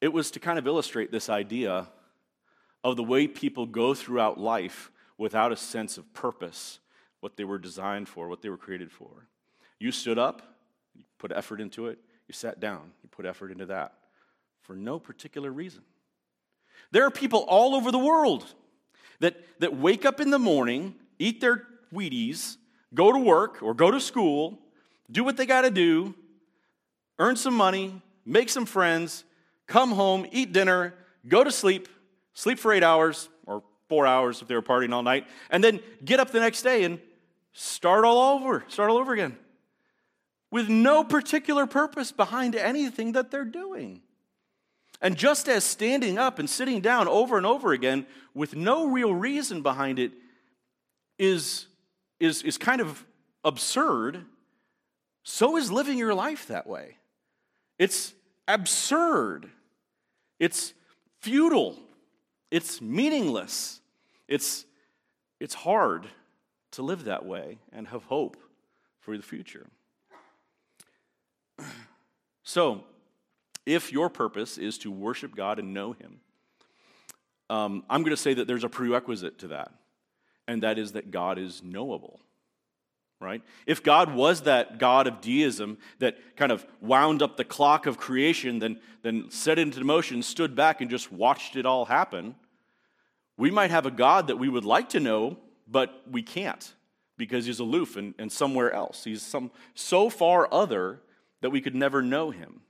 it 0.00 0.12
was 0.12 0.30
to 0.32 0.40
kind 0.40 0.58
of 0.58 0.66
illustrate 0.66 1.10
this 1.10 1.28
idea 1.28 1.88
of 2.84 2.96
the 2.96 3.02
way 3.02 3.26
people 3.26 3.66
go 3.66 3.94
throughout 3.94 4.38
life 4.38 4.92
without 5.16 5.50
a 5.50 5.56
sense 5.56 5.96
of 5.96 6.12
purpose, 6.12 6.78
what 7.20 7.36
they 7.36 7.44
were 7.44 7.58
designed 7.58 8.08
for, 8.08 8.28
what 8.28 8.42
they 8.42 8.50
were 8.50 8.58
created 8.58 8.92
for. 8.92 9.26
You 9.80 9.90
stood 9.90 10.18
up, 10.18 10.42
you 10.94 11.02
put 11.18 11.32
effort 11.32 11.60
into 11.60 11.86
it, 11.86 11.98
you 12.28 12.34
sat 12.34 12.60
down, 12.60 12.92
you 13.02 13.08
put 13.08 13.24
effort 13.24 13.50
into 13.50 13.66
that 13.66 13.94
for 14.60 14.76
no 14.76 14.98
particular 14.98 15.50
reason. 15.50 15.82
There 16.90 17.04
are 17.04 17.10
people 17.10 17.40
all 17.40 17.74
over 17.74 17.90
the 17.90 17.98
world 17.98 18.44
that, 19.20 19.36
that 19.60 19.76
wake 19.76 20.04
up 20.04 20.20
in 20.20 20.30
the 20.30 20.38
morning, 20.38 20.94
eat 21.18 21.40
their 21.40 21.66
Wheaties, 21.92 22.56
go 22.92 23.12
to 23.12 23.18
work 23.18 23.62
or 23.62 23.72
go 23.72 23.90
to 23.90 24.00
school, 24.00 24.58
do 25.10 25.24
what 25.24 25.36
they 25.36 25.46
got 25.46 25.62
to 25.62 25.70
do, 25.70 26.14
earn 27.18 27.36
some 27.36 27.54
money, 27.54 28.02
make 28.26 28.48
some 28.48 28.66
friends, 28.66 29.24
come 29.66 29.92
home, 29.92 30.26
eat 30.32 30.52
dinner, 30.52 30.94
go 31.28 31.44
to 31.44 31.52
sleep, 31.52 31.88
sleep 32.34 32.58
for 32.58 32.72
eight 32.72 32.82
hours 32.82 33.28
or 33.46 33.62
four 33.88 34.06
hours 34.06 34.42
if 34.42 34.48
they 34.48 34.54
were 34.54 34.62
partying 34.62 34.92
all 34.92 35.02
night, 35.02 35.26
and 35.50 35.64
then 35.64 35.80
get 36.04 36.20
up 36.20 36.30
the 36.30 36.40
next 36.40 36.62
day 36.62 36.84
and 36.84 36.98
start 37.52 38.04
all 38.04 38.36
over, 38.36 38.64
start 38.68 38.90
all 38.90 38.98
over 38.98 39.12
again 39.12 39.36
with 40.54 40.68
no 40.68 41.02
particular 41.02 41.66
purpose 41.66 42.12
behind 42.12 42.54
anything 42.54 43.10
that 43.10 43.28
they're 43.32 43.44
doing. 43.44 44.00
And 45.00 45.16
just 45.16 45.48
as 45.48 45.64
standing 45.64 46.16
up 46.16 46.38
and 46.38 46.48
sitting 46.48 46.80
down 46.80 47.08
over 47.08 47.36
and 47.36 47.44
over 47.44 47.72
again 47.72 48.06
with 48.34 48.54
no 48.54 48.86
real 48.86 49.12
reason 49.12 49.62
behind 49.62 49.98
it 49.98 50.12
is, 51.18 51.66
is, 52.20 52.42
is 52.42 52.56
kind 52.56 52.80
of 52.80 53.04
absurd, 53.42 54.24
so 55.24 55.56
is 55.56 55.72
living 55.72 55.98
your 55.98 56.14
life 56.14 56.46
that 56.46 56.68
way. 56.68 56.98
It's 57.76 58.14
absurd. 58.46 59.50
It's 60.38 60.72
futile. 61.20 61.76
It's 62.50 62.80
meaningless. 62.80 63.80
It's, 64.28 64.64
it's 65.40 65.54
hard 65.54 66.06
to 66.72 66.82
live 66.82 67.04
that 67.04 67.24
way 67.24 67.58
and 67.72 67.88
have 67.88 68.04
hope 68.04 68.36
for 69.00 69.16
the 69.16 69.22
future. 69.22 69.66
So, 72.46 72.84
if 73.64 73.90
your 73.90 74.10
purpose 74.10 74.58
is 74.58 74.76
to 74.78 74.90
worship 74.90 75.34
God 75.34 75.58
and 75.58 75.72
know 75.72 75.92
Him, 75.92 76.20
um, 77.48 77.84
I'm 77.88 78.02
going 78.02 78.14
to 78.14 78.20
say 78.20 78.34
that 78.34 78.46
there's 78.46 78.64
a 78.64 78.68
prerequisite 78.68 79.38
to 79.38 79.48
that, 79.48 79.72
and 80.46 80.62
that 80.62 80.78
is 80.78 80.92
that 80.92 81.10
God 81.10 81.38
is 81.38 81.62
knowable. 81.64 82.20
Right? 83.20 83.42
If 83.66 83.82
God 83.82 84.14
was 84.14 84.42
that 84.42 84.78
God 84.78 85.06
of 85.06 85.20
deism 85.20 85.78
that 85.98 86.36
kind 86.36 86.52
of 86.52 86.66
wound 86.80 87.22
up 87.22 87.36
the 87.36 87.44
clock 87.44 87.86
of 87.86 87.96
creation, 87.96 88.58
then, 88.58 88.80
then 89.02 89.30
set 89.30 89.58
it 89.58 89.62
into 89.62 89.82
motion, 89.84 90.22
stood 90.22 90.54
back, 90.54 90.80
and 90.80 90.90
just 90.90 91.10
watched 91.10 91.56
it 91.56 91.66
all 91.66 91.86
happen, 91.86 92.34
we 93.36 93.50
might 93.50 93.70
have 93.70 93.86
a 93.86 93.90
God 93.90 94.28
that 94.28 94.36
we 94.36 94.48
would 94.48 94.64
like 94.64 94.90
to 94.90 95.00
know, 95.00 95.38
but 95.66 96.02
we 96.10 96.22
can't 96.22 96.74
because 97.16 97.46
he's 97.46 97.60
aloof 97.60 97.96
and, 97.96 98.14
and 98.18 98.30
somewhere 98.30 98.72
else. 98.72 99.04
He's 99.04 99.22
some, 99.22 99.50
so 99.74 100.10
far 100.10 100.48
other 100.52 101.00
that 101.40 101.50
we 101.50 101.60
could 101.60 101.74
never 101.74 102.02
know 102.02 102.30
him. 102.30 102.60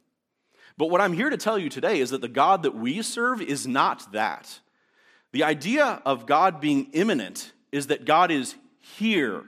But 0.77 0.91
what 0.91 1.01
I'm 1.01 1.13
here 1.13 1.31
to 1.31 1.37
tell 1.37 1.59
you 1.59 1.69
today 1.69 2.01
is 2.01 2.11
that 2.11 2.21
the 2.21 2.29
God 2.29 2.63
that 2.65 2.75
we 2.75 3.01
serve 3.03 3.41
is 3.41 3.67
not 3.67 4.13
that. 4.13 4.61
The 5.33 5.45
idea 5.45 6.03
of 6.05 6.27
God 6.27 6.61
being 6.61 6.91
immanent 6.93 7.53
is 7.73 7.89
that 7.89 8.05
God 8.05 8.31
is 8.31 8.55
here, 8.79 9.45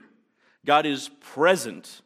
God 0.65 0.85
is 0.85 1.09
present. 1.21 2.01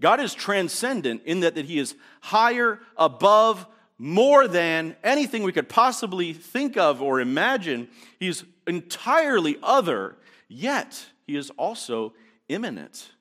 God 0.00 0.20
is 0.20 0.34
transcendent 0.34 1.22
in 1.24 1.40
that, 1.40 1.54
that 1.54 1.66
He 1.66 1.78
is 1.78 1.94
higher, 2.20 2.80
above, 2.96 3.66
more 3.98 4.48
than 4.48 4.96
anything 5.04 5.44
we 5.44 5.52
could 5.52 5.68
possibly 5.68 6.32
think 6.32 6.76
of 6.76 7.00
or 7.00 7.20
imagine. 7.20 7.88
He's 8.18 8.44
entirely 8.66 9.58
other, 9.62 10.16
yet 10.48 11.06
He 11.26 11.36
is 11.36 11.50
also 11.50 12.14
immanent, 12.48 13.12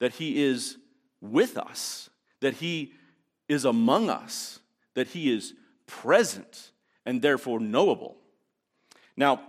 that 0.00 0.14
He 0.14 0.42
is 0.42 0.76
with 1.20 1.56
us, 1.56 2.10
that 2.40 2.54
He 2.54 2.94
is 3.48 3.64
among 3.64 4.10
us, 4.10 4.58
that 4.94 5.08
He 5.08 5.32
is 5.32 5.54
present 5.86 6.72
and 7.06 7.22
therefore 7.22 7.60
knowable. 7.60 8.16
Now, 9.16 9.40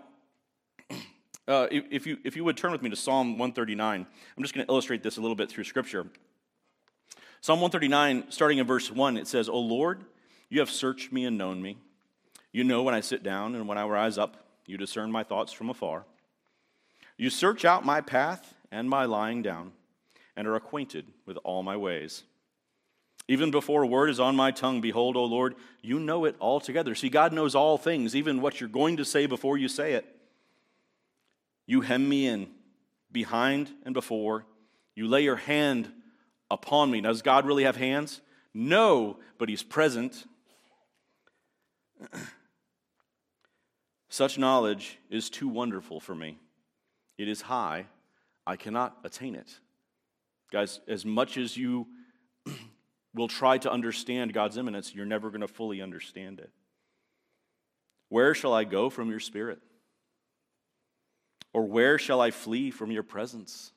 uh, 1.47 1.67
if, 1.71 2.07
you, 2.07 2.17
if 2.23 2.35
you 2.35 2.43
would 2.43 2.57
turn 2.57 2.71
with 2.71 2.81
me 2.81 2.89
to 2.89 2.95
Psalm 2.95 3.37
139, 3.37 4.05
I'm 4.37 4.43
just 4.43 4.53
going 4.53 4.65
to 4.65 4.71
illustrate 4.71 5.03
this 5.03 5.17
a 5.17 5.21
little 5.21 5.35
bit 5.35 5.49
through 5.49 5.63
Scripture. 5.65 6.07
Psalm 7.41 7.61
139, 7.61 8.31
starting 8.31 8.57
in 8.57 8.65
verse 8.65 8.91
1, 8.91 9.17
it 9.17 9.27
says, 9.27 9.47
O 9.47 9.59
Lord, 9.59 10.03
you 10.49 10.59
have 10.59 10.71
searched 10.71 11.11
me 11.11 11.25
and 11.25 11.37
known 11.37 11.61
me. 11.61 11.77
You 12.51 12.63
know 12.63 12.81
when 12.83 12.95
I 12.95 13.01
sit 13.01 13.21
down 13.21 13.53
and 13.53 13.67
when 13.67 13.77
I 13.77 13.85
rise 13.85 14.17
up. 14.17 14.37
You 14.65 14.77
discern 14.77 15.11
my 15.11 15.23
thoughts 15.23 15.51
from 15.51 15.69
afar. 15.69 16.05
You 17.17 17.29
search 17.29 17.65
out 17.65 17.85
my 17.85 18.01
path 18.01 18.55
and 18.71 18.89
my 18.89 19.05
lying 19.05 19.41
down, 19.41 19.71
and 20.35 20.47
are 20.47 20.55
acquainted 20.55 21.05
with 21.25 21.37
all 21.43 21.63
my 21.63 21.77
ways. 21.77 22.23
Even 23.27 23.51
before 23.51 23.83
a 23.83 23.87
word 23.87 24.09
is 24.09 24.19
on 24.19 24.35
my 24.35 24.51
tongue, 24.51 24.81
behold, 24.81 25.15
O 25.15 25.23
Lord, 25.23 25.55
you 25.81 25.99
know 25.99 26.25
it 26.25 26.35
altogether. 26.41 26.93
See, 26.95 27.09
God 27.09 27.31
knows 27.31 27.55
all 27.55 27.77
things, 27.77 28.15
even 28.15 28.41
what 28.41 28.59
you're 28.59 28.69
going 28.69 28.97
to 28.97 29.05
say 29.05 29.27
before 29.27 29.57
you 29.57 29.67
say 29.67 29.93
it. 29.93 30.14
You 31.67 31.81
hem 31.81 32.07
me 32.07 32.27
in 32.27 32.49
behind 33.11 33.71
and 33.83 33.93
before. 33.93 34.45
You 34.95 35.07
lay 35.07 35.21
your 35.23 35.35
hand 35.35 35.91
upon 36.49 36.91
me. 36.91 37.01
Now, 37.01 37.09
does 37.09 37.21
God 37.21 37.45
really 37.45 37.63
have 37.63 37.75
hands? 37.75 38.21
No, 38.53 39.19
but 39.37 39.49
He's 39.49 39.63
present. 39.63 40.25
Such 44.09 44.37
knowledge 44.37 44.97
is 45.09 45.29
too 45.29 45.47
wonderful 45.47 45.99
for 45.99 46.15
me. 46.15 46.37
It 47.17 47.27
is 47.27 47.41
high. 47.41 47.87
I 48.47 48.55
cannot 48.55 48.97
attain 49.03 49.35
it. 49.35 49.59
Guys, 50.51 50.79
as 50.87 51.05
much 51.05 51.37
as 51.37 51.57
you 51.57 51.87
will 53.13 53.27
try 53.27 53.57
to 53.57 53.71
understand 53.71 54.33
God's 54.33 54.57
immanence, 54.57 54.93
you're 54.93 55.05
never 55.05 55.29
going 55.29 55.41
to 55.41 55.47
fully 55.47 55.81
understand 55.81 56.39
it. 56.39 56.51
Where 58.09 58.35
shall 58.35 58.53
I 58.53 58.63
go 58.63 58.89
from 58.89 59.09
your 59.09 59.19
spirit? 59.19 59.59
Or 61.55 61.63
where 61.63 61.97
shall 61.97 62.19
I 62.19 62.31
flee 62.31 62.69
from 62.69 62.91
your 62.91 63.01
presence? 63.01 63.71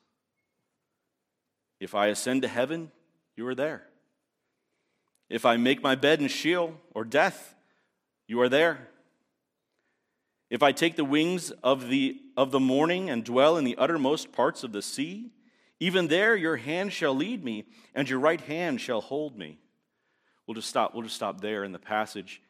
If 1.79 1.95
I 1.95 2.07
ascend 2.07 2.41
to 2.41 2.49
heaven, 2.49 2.91
you 3.37 3.47
are 3.47 3.55
there. 3.55 3.83
If 5.29 5.45
I 5.45 5.55
make 5.55 5.81
my 5.81 5.95
bed 5.95 6.19
in 6.19 6.27
Sheol 6.27 6.73
or 6.93 7.05
death, 7.05 7.55
you 8.27 8.41
are 8.41 8.49
there. 8.49 8.89
If 10.49 10.61
I 10.61 10.73
take 10.73 10.97
the 10.97 11.05
wings 11.05 11.51
of 11.63 11.87
the, 11.87 12.19
of 12.35 12.51
the 12.51 12.59
morning 12.59 13.09
and 13.09 13.23
dwell 13.23 13.55
in 13.55 13.63
the 13.63 13.77
uttermost 13.77 14.33
parts 14.33 14.65
of 14.65 14.73
the 14.73 14.81
sea, 14.81 15.31
even 15.79 16.09
there 16.09 16.35
your 16.35 16.57
hand 16.57 16.91
shall 16.91 17.15
lead 17.15 17.45
me, 17.45 17.63
and 17.95 18.09
your 18.09 18.19
right 18.19 18.41
hand 18.41 18.81
shall 18.81 18.99
hold 18.99 19.37
me. 19.37 19.57
We'll 20.45 20.55
just 20.55 20.67
stop, 20.67 20.93
we'll 20.93 21.03
just 21.03 21.15
stop 21.15 21.39
there 21.39 21.63
in 21.63 21.71
the 21.71 21.79
passage. 21.79 22.41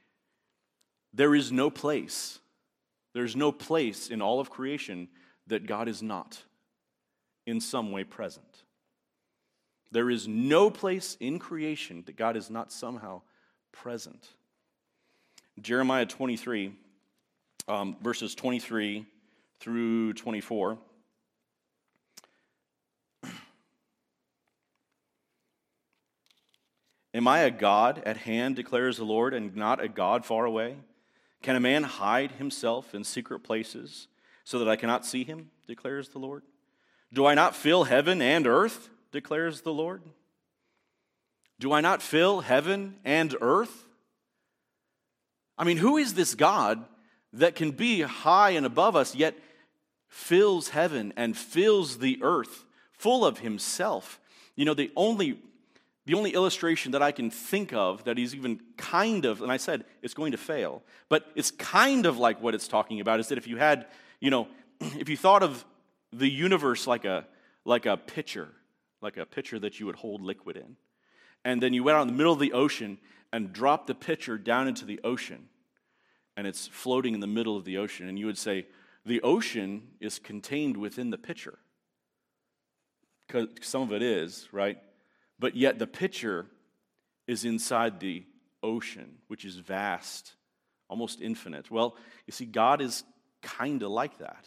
There 1.14 1.36
is 1.36 1.52
no 1.52 1.70
place, 1.70 2.40
there's 3.14 3.36
no 3.36 3.52
place 3.52 4.10
in 4.10 4.22
all 4.22 4.40
of 4.40 4.50
creation 4.50 5.08
that 5.48 5.66
God 5.66 5.88
is 5.88 6.02
not 6.02 6.44
in 7.46 7.60
some 7.60 7.92
way 7.92 8.04
present. 8.04 8.64
There 9.92 10.10
is 10.10 10.28
no 10.28 10.70
place 10.70 11.18
in 11.20 11.40
creation 11.40 12.04
that 12.06 12.16
God 12.16 12.38
is 12.38 12.50
not 12.50 12.72
somehow 12.72 13.22
present. 13.72 14.28
Jeremiah 15.60 16.06
23 16.06 16.74
um, 17.70 17.96
verses 18.02 18.34
23 18.36 19.06
through 19.60 20.14
24. 20.14 20.78
Am 27.14 27.28
I 27.28 27.40
a 27.40 27.52
God 27.52 28.02
at 28.06 28.18
hand, 28.18 28.56
declares 28.56 28.98
the 28.98 29.04
Lord, 29.04 29.34
and 29.34 29.56
not 29.56 29.84
a 29.84 29.88
God 29.88 30.26
far 30.26 30.46
away? 30.46 30.76
Can 31.42 31.56
a 31.56 31.60
man 31.60 31.84
hide 31.84 32.34
himself 32.34 32.94
in 32.94 33.04
secret 33.04 33.40
places 33.40 34.08
so 34.44 34.60
that 34.60 34.68
I 34.68 34.76
cannot 34.76 35.06
see 35.06 35.24
him, 35.24 35.52
declares 35.68 36.10
the 36.10 36.20
Lord? 36.20 36.44
Do 37.14 37.26
I 37.26 37.34
not 37.34 37.56
fill 37.56 37.86
heaven 37.86 38.22
and 38.22 38.46
earth, 38.46 38.90
declares 39.12 39.62
the 39.62 39.74
Lord? 39.74 40.04
Do 41.60 41.74
I 41.74 41.82
not 41.82 42.02
fill 42.02 42.42
heaven 42.42 42.96
and 43.04 43.36
earth? 43.42 43.86
I 45.58 45.64
mean, 45.64 45.78
who 45.78 45.98
is 45.98 46.14
this 46.14 46.36
God 46.36 46.84
that 47.34 47.56
can 47.56 47.72
be 47.72 48.02
high 48.02 48.52
and 48.52 48.66
above 48.66 48.96
us, 48.96 49.16
yet 49.16 49.36
fills 50.08 50.70
heaven 50.70 51.14
and 51.16 51.38
fills 51.38 52.00
the 52.00 52.20
earth 52.22 52.66
full 52.92 53.26
of 53.26 53.40
himself. 53.40 54.20
You 54.56 54.66
know, 54.66 54.74
the 54.74 54.92
only 54.96 55.40
the 56.10 56.16
only 56.16 56.34
illustration 56.34 56.94
that 56.94 57.04
I 57.04 57.12
can 57.12 57.30
think 57.30 57.72
of 57.72 58.04
that 58.06 58.18
is 58.18 58.34
even 58.34 58.60
kind 58.78 59.26
of, 59.26 59.44
and 59.44 59.52
I 59.52 59.58
said 59.58 59.86
it's 60.02 60.16
going 60.16 60.32
to 60.32 60.40
fail, 60.40 60.82
but 61.08 61.28
it's 61.36 61.52
kind 61.52 62.08
of 62.08 62.18
like 62.18 62.42
what 62.42 62.56
it's 62.56 62.68
talking 62.68 63.00
about 63.00 63.20
is 63.20 63.28
that 63.28 63.38
if 63.38 63.46
you 63.46 63.58
had, 63.58 63.86
you 64.20 64.32
know, 64.32 64.48
if 64.80 65.08
you 65.08 65.16
thought 65.16 65.44
of 65.44 65.64
the 66.12 66.28
universe 66.28 66.88
like 66.88 67.06
a 67.06 67.28
like 67.64 67.86
a 67.86 67.96
pitcher, 67.96 68.50
like 69.04 69.18
a 69.18 69.26
pitcher 69.28 69.60
that 69.60 69.80
you 69.80 69.86
would 69.86 69.98
hold 69.98 70.24
liquid 70.24 70.58
in, 70.58 70.78
and 71.46 71.62
then 71.62 71.74
you 71.74 71.84
went 71.84 71.96
out 71.96 72.02
in 72.02 72.08
the 72.08 72.16
middle 72.16 72.34
of 72.34 72.40
the 72.40 72.54
ocean 72.54 72.98
and 73.32 73.54
dropped 73.54 73.86
the 73.86 73.94
pitcher 73.94 74.40
down 74.40 74.68
into 74.68 74.86
the 74.86 75.00
ocean, 75.04 75.48
and 76.36 76.48
it's 76.48 76.66
floating 76.66 77.14
in 77.14 77.20
the 77.20 77.28
middle 77.28 77.56
of 77.56 77.66
the 77.66 77.78
ocean, 77.78 78.10
and 78.10 78.18
you 78.18 78.26
would 78.26 78.40
say, 78.40 78.66
the 79.06 79.22
ocean 79.22 79.90
is 80.00 80.18
contained 80.18 80.76
within 80.76 81.12
the 81.12 81.20
pitcher. 81.20 81.60
Because 83.28 83.50
some 83.62 83.84
of 83.84 83.94
it 83.94 84.02
is, 84.02 84.48
right? 84.52 84.80
But 85.40 85.56
yet 85.56 85.80
the 85.80 85.88
pitcher 85.88 86.46
is 87.28 87.46
inside 87.46 88.00
the 88.00 88.26
ocean, 88.62 89.18
which 89.28 89.46
is 89.46 89.56
vast, 89.56 90.34
almost 90.90 91.22
infinite. 91.22 91.72
Well, 91.72 91.96
you 92.28 92.32
see, 92.32 92.46
God 92.46 92.82
is 92.82 93.04
kind 93.42 93.82
of 93.84 93.92
like 93.92 94.18
that, 94.18 94.46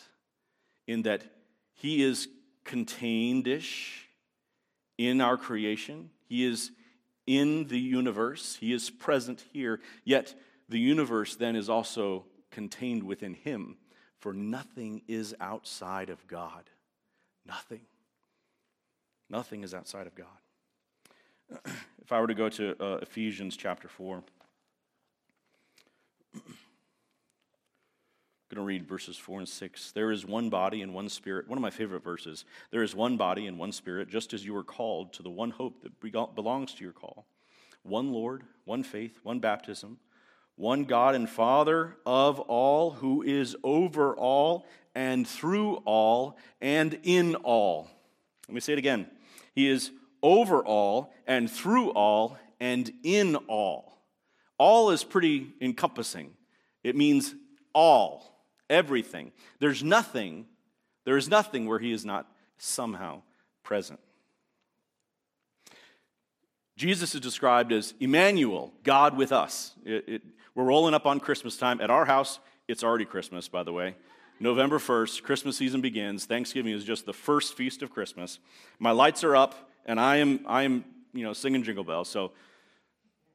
in 0.87 1.03
that 1.03 1.23
He 1.75 2.03
is 2.03 2.29
contained 2.65 3.47
ish 3.47 4.09
in 4.99 5.21
our 5.21 5.37
creation, 5.37 6.11
He 6.29 6.45
is 6.45 6.71
in 7.27 7.69
the 7.69 7.79
universe, 7.79 8.57
He 8.57 8.73
is 8.73 8.91
present 8.91 9.45
here, 9.53 9.81
yet 10.05 10.35
the 10.69 10.79
universe 10.79 11.37
then 11.37 11.57
is 11.57 11.69
also 11.69 12.25
contained 12.51 13.03
within 13.03 13.35
him, 13.35 13.77
for 14.21 14.33
nothing 14.33 15.03
is 15.09 15.35
outside 15.41 16.11
of 16.11 16.27
God. 16.27 16.71
Nothing. 17.45 17.81
Nothing 19.29 19.65
is 19.65 19.75
outside 19.75 20.07
of 20.07 20.15
God. 20.15 20.27
If 22.03 22.13
I 22.13 22.21
were 22.21 22.27
to 22.27 22.35
go 22.35 22.49
to 22.49 22.77
uh, 22.83 22.97
Ephesians 23.03 23.57
chapter 23.57 23.89
4, 23.89 24.23
I'm 26.35 26.43
going 28.51 28.57
to 28.57 28.63
read 28.63 28.87
verses 28.87 29.17
4 29.17 29.41
and 29.41 29.49
6. 29.49 29.93
There 29.93 30.11
is 30.11 30.27
one 30.27 30.51
body 30.51 30.83
and 30.83 30.93
one 30.93 31.09
spirit. 31.09 31.49
One 31.49 31.59
of 31.59 31.63
my 31.63 31.71
favorite 31.71 32.05
verses. 32.05 32.45
There 32.71 32.83
is 32.83 32.95
one 32.95 33.17
body 33.17 33.47
and 33.47 33.59
one 33.59 33.73
spirit, 33.73 34.09
just 34.09 34.35
as 34.35 34.45
you 34.45 34.53
were 34.53 34.65
called 34.65 35.13
to 35.15 35.23
the 35.23 35.31
one 35.31 35.51
hope 35.51 35.83
that 35.83 36.01
belongs 36.35 36.75
to 36.75 36.85
your 36.85 36.93
call. 36.93 37.25
One 37.83 38.13
Lord, 38.13 38.43
one 38.65 38.83
faith, 38.83 39.19
one 39.23 39.41
baptism 39.41 39.99
one 40.57 40.85
God 40.85 41.15
and 41.15 41.29
Father 41.29 41.97
of 42.05 42.39
all, 42.41 42.91
who 42.93 43.23
is 43.23 43.57
over 43.65 44.15
all 44.15 44.67
and 44.95 45.27
through 45.27 45.77
all 45.85 46.37
and 46.61 46.99
in 47.03 47.35
all. 47.37 47.89
Let 48.49 48.55
me 48.55 48.61
say 48.61 48.75
it 48.75 48.79
again. 48.79 49.09
He 49.55 49.69
is 49.69 49.91
over 50.23 50.65
all 50.65 51.13
and 51.27 51.51
through 51.51 51.91
all 51.91 52.39
and 52.61 52.91
in 53.03 53.37
all. 53.49 53.99
All 54.59 54.91
is 54.91 55.03
pretty 55.03 55.53
encompassing. 55.61 56.31
It 56.85 56.97
means 56.97 57.35
all, 57.75 58.45
everything. 58.71 59.33
There's 59.59 59.83
nothing, 59.83 60.47
there 61.05 61.17
is 61.17 61.29
nothing 61.29 61.67
where 61.67 61.79
he 61.79 61.93
is 61.93 62.05
not 62.05 62.31
somehow 62.59 63.23
present. 63.63 64.01
Jesus 66.77 67.15
is 67.15 67.21
described 67.21 67.73
as 67.73 67.95
Emmanuel, 68.01 68.73
God 68.83 69.17
with 69.17 69.33
us. 69.33 69.73
It, 69.85 70.09
it, 70.09 70.23
we're 70.55 70.65
rolling 70.65 70.95
up 70.95 71.07
on 71.07 71.21
Christmas 71.21 71.57
time. 71.57 71.81
At 71.81 71.91
our 71.91 72.05
house, 72.05 72.41
it's 72.69 72.83
already 72.83 73.05
Christmas, 73.05 73.49
by 73.49 73.63
the 73.63 73.73
way. 73.73 73.95
November 74.41 74.79
1st, 74.79 75.23
Christmas 75.23 75.57
season 75.57 75.81
begins. 75.81 76.25
Thanksgiving 76.25 76.73
is 76.73 76.85
just 76.85 77.07
the 77.07 77.13
first 77.13 77.57
feast 77.57 77.83
of 77.83 77.91
Christmas. 77.91 78.39
My 78.79 78.91
lights 78.91 79.23
are 79.23 79.37
up, 79.37 79.71
and 79.87 80.01
I 80.01 80.17
am, 80.17 80.41
I 80.47 80.63
am 80.63 80.85
you 81.13 81.25
know, 81.25 81.33
singing 81.33 81.63
Jingle 81.63 81.85
Bells. 81.85 82.09
So 82.09 82.33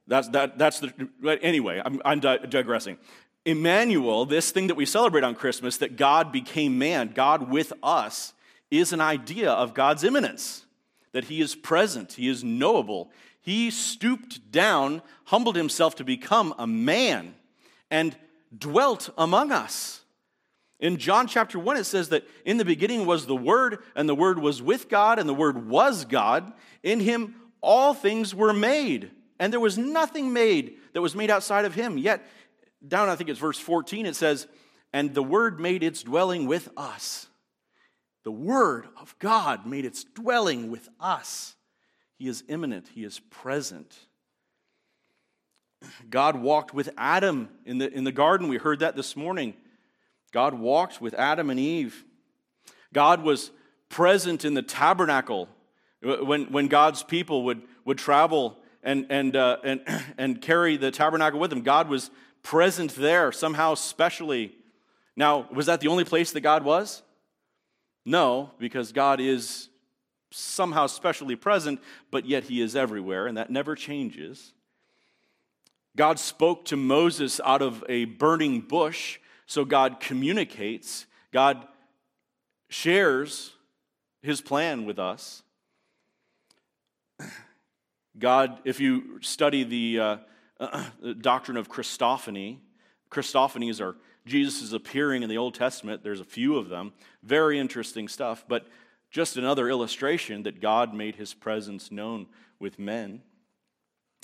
that's, 0.06 0.28
that, 0.28 0.58
that's 0.58 0.80
the, 0.80 1.38
anyway, 1.42 1.82
I'm, 1.84 2.00
I'm 2.04 2.20
digressing. 2.20 2.98
Emmanuel, 3.44 4.26
this 4.26 4.50
thing 4.50 4.66
that 4.66 4.74
we 4.74 4.84
celebrate 4.84 5.24
on 5.24 5.34
Christmas, 5.34 5.76
that 5.78 5.96
God 5.96 6.32
became 6.32 6.78
man, 6.78 7.12
God 7.14 7.50
with 7.50 7.72
us, 7.82 8.32
is 8.70 8.92
an 8.92 9.00
idea 9.00 9.50
of 9.50 9.74
God's 9.74 10.04
immanence, 10.04 10.66
that 11.12 11.24
he 11.24 11.40
is 11.40 11.54
present, 11.54 12.14
he 12.14 12.28
is 12.28 12.44
knowable. 12.44 13.10
He 13.40 13.70
stooped 13.70 14.52
down, 14.52 15.00
humbled 15.24 15.56
himself 15.56 15.94
to 15.96 16.04
become 16.04 16.54
a 16.58 16.66
man, 16.66 17.34
and 17.90 18.14
dwelt 18.56 19.08
among 19.16 19.52
us. 19.52 20.02
In 20.80 20.96
John 20.96 21.26
chapter 21.26 21.58
1, 21.58 21.76
it 21.76 21.84
says 21.84 22.10
that 22.10 22.26
in 22.44 22.56
the 22.56 22.64
beginning 22.64 23.04
was 23.04 23.26
the 23.26 23.36
Word, 23.36 23.78
and 23.96 24.08
the 24.08 24.14
Word 24.14 24.38
was 24.38 24.62
with 24.62 24.88
God, 24.88 25.18
and 25.18 25.28
the 25.28 25.34
Word 25.34 25.68
was 25.68 26.04
God. 26.04 26.52
In 26.82 27.00
him 27.00 27.34
all 27.60 27.94
things 27.94 28.34
were 28.34 28.52
made, 28.52 29.10
and 29.40 29.52
there 29.52 29.60
was 29.60 29.76
nothing 29.76 30.32
made 30.32 30.76
that 30.92 31.02
was 31.02 31.16
made 31.16 31.30
outside 31.30 31.64
of 31.64 31.74
him. 31.74 31.98
Yet, 31.98 32.24
down 32.86 33.08
I 33.08 33.16
think 33.16 33.28
it's 33.28 33.40
verse 33.40 33.58
14, 33.58 34.06
it 34.06 34.14
says, 34.14 34.46
And 34.92 35.14
the 35.14 35.22
Word 35.22 35.58
made 35.58 35.82
its 35.82 36.04
dwelling 36.04 36.46
with 36.46 36.68
us. 36.76 37.26
The 38.22 38.30
Word 38.30 38.86
of 39.00 39.18
God 39.18 39.66
made 39.66 39.84
its 39.84 40.04
dwelling 40.04 40.70
with 40.70 40.88
us. 41.00 41.56
He 42.18 42.28
is 42.28 42.44
immanent, 42.48 42.88
He 42.94 43.02
is 43.02 43.18
present. 43.18 43.98
God 46.10 46.36
walked 46.36 46.74
with 46.74 46.90
Adam 46.96 47.48
in 47.64 47.78
the, 47.78 47.92
in 47.92 48.04
the 48.04 48.12
garden. 48.12 48.48
We 48.48 48.56
heard 48.56 48.80
that 48.80 48.96
this 48.96 49.16
morning. 49.16 49.54
God 50.32 50.54
walked 50.54 51.00
with 51.00 51.14
Adam 51.14 51.50
and 51.50 51.58
Eve. 51.58 52.04
God 52.92 53.22
was 53.22 53.50
present 53.88 54.44
in 54.44 54.54
the 54.54 54.62
tabernacle 54.62 55.48
when, 56.02 56.52
when 56.52 56.68
God's 56.68 57.02
people 57.02 57.44
would, 57.44 57.62
would 57.84 57.98
travel 57.98 58.58
and, 58.82 59.06
and, 59.10 59.36
uh, 59.36 59.58
and, 59.64 59.80
and 60.18 60.42
carry 60.42 60.76
the 60.76 60.90
tabernacle 60.90 61.40
with 61.40 61.50
them. 61.50 61.62
God 61.62 61.88
was 61.88 62.10
present 62.42 62.94
there 62.94 63.32
somehow 63.32 63.74
specially. 63.74 64.54
Now, 65.16 65.48
was 65.52 65.66
that 65.66 65.80
the 65.80 65.88
only 65.88 66.04
place 66.04 66.32
that 66.32 66.40
God 66.40 66.64
was? 66.64 67.02
No, 68.04 68.52
because 68.58 68.92
God 68.92 69.20
is 69.20 69.68
somehow 70.30 70.86
specially 70.86 71.36
present, 71.36 71.80
but 72.10 72.26
yet 72.26 72.44
he 72.44 72.60
is 72.60 72.76
everywhere, 72.76 73.26
and 73.26 73.36
that 73.36 73.50
never 73.50 73.74
changes. 73.74 74.52
God 75.96 76.18
spoke 76.18 76.64
to 76.66 76.76
Moses 76.76 77.40
out 77.44 77.60
of 77.60 77.84
a 77.88 78.04
burning 78.04 78.60
bush 78.60 79.18
so 79.48 79.64
God 79.64 79.98
communicates, 79.98 81.06
God 81.32 81.66
shares 82.68 83.52
his 84.22 84.40
plan 84.40 84.84
with 84.84 85.00
us. 85.00 85.42
God, 88.18 88.60
if 88.64 88.78
you 88.78 89.20
study 89.22 89.64
the, 89.64 89.98
uh, 89.98 90.16
uh, 90.60 90.84
doctrine 91.20 91.56
of 91.56 91.68
Christophany, 91.68 92.58
Christophanies 93.10 93.80
are 93.80 93.96
Jesus' 94.26 94.60
is 94.60 94.72
appearing 94.74 95.22
in 95.22 95.30
the 95.30 95.38
Old 95.38 95.54
Testament. 95.54 96.02
There's 96.02 96.20
a 96.20 96.24
few 96.24 96.58
of 96.58 96.68
them. 96.68 96.92
Very 97.22 97.58
interesting 97.58 98.06
stuff, 98.06 98.44
but 98.46 98.66
just 99.10 99.38
another 99.38 99.70
illustration 99.70 100.42
that 100.42 100.60
God 100.60 100.92
made 100.92 101.16
his 101.16 101.32
presence 101.32 101.90
known 101.90 102.26
with 102.58 102.78
men. 102.78 103.22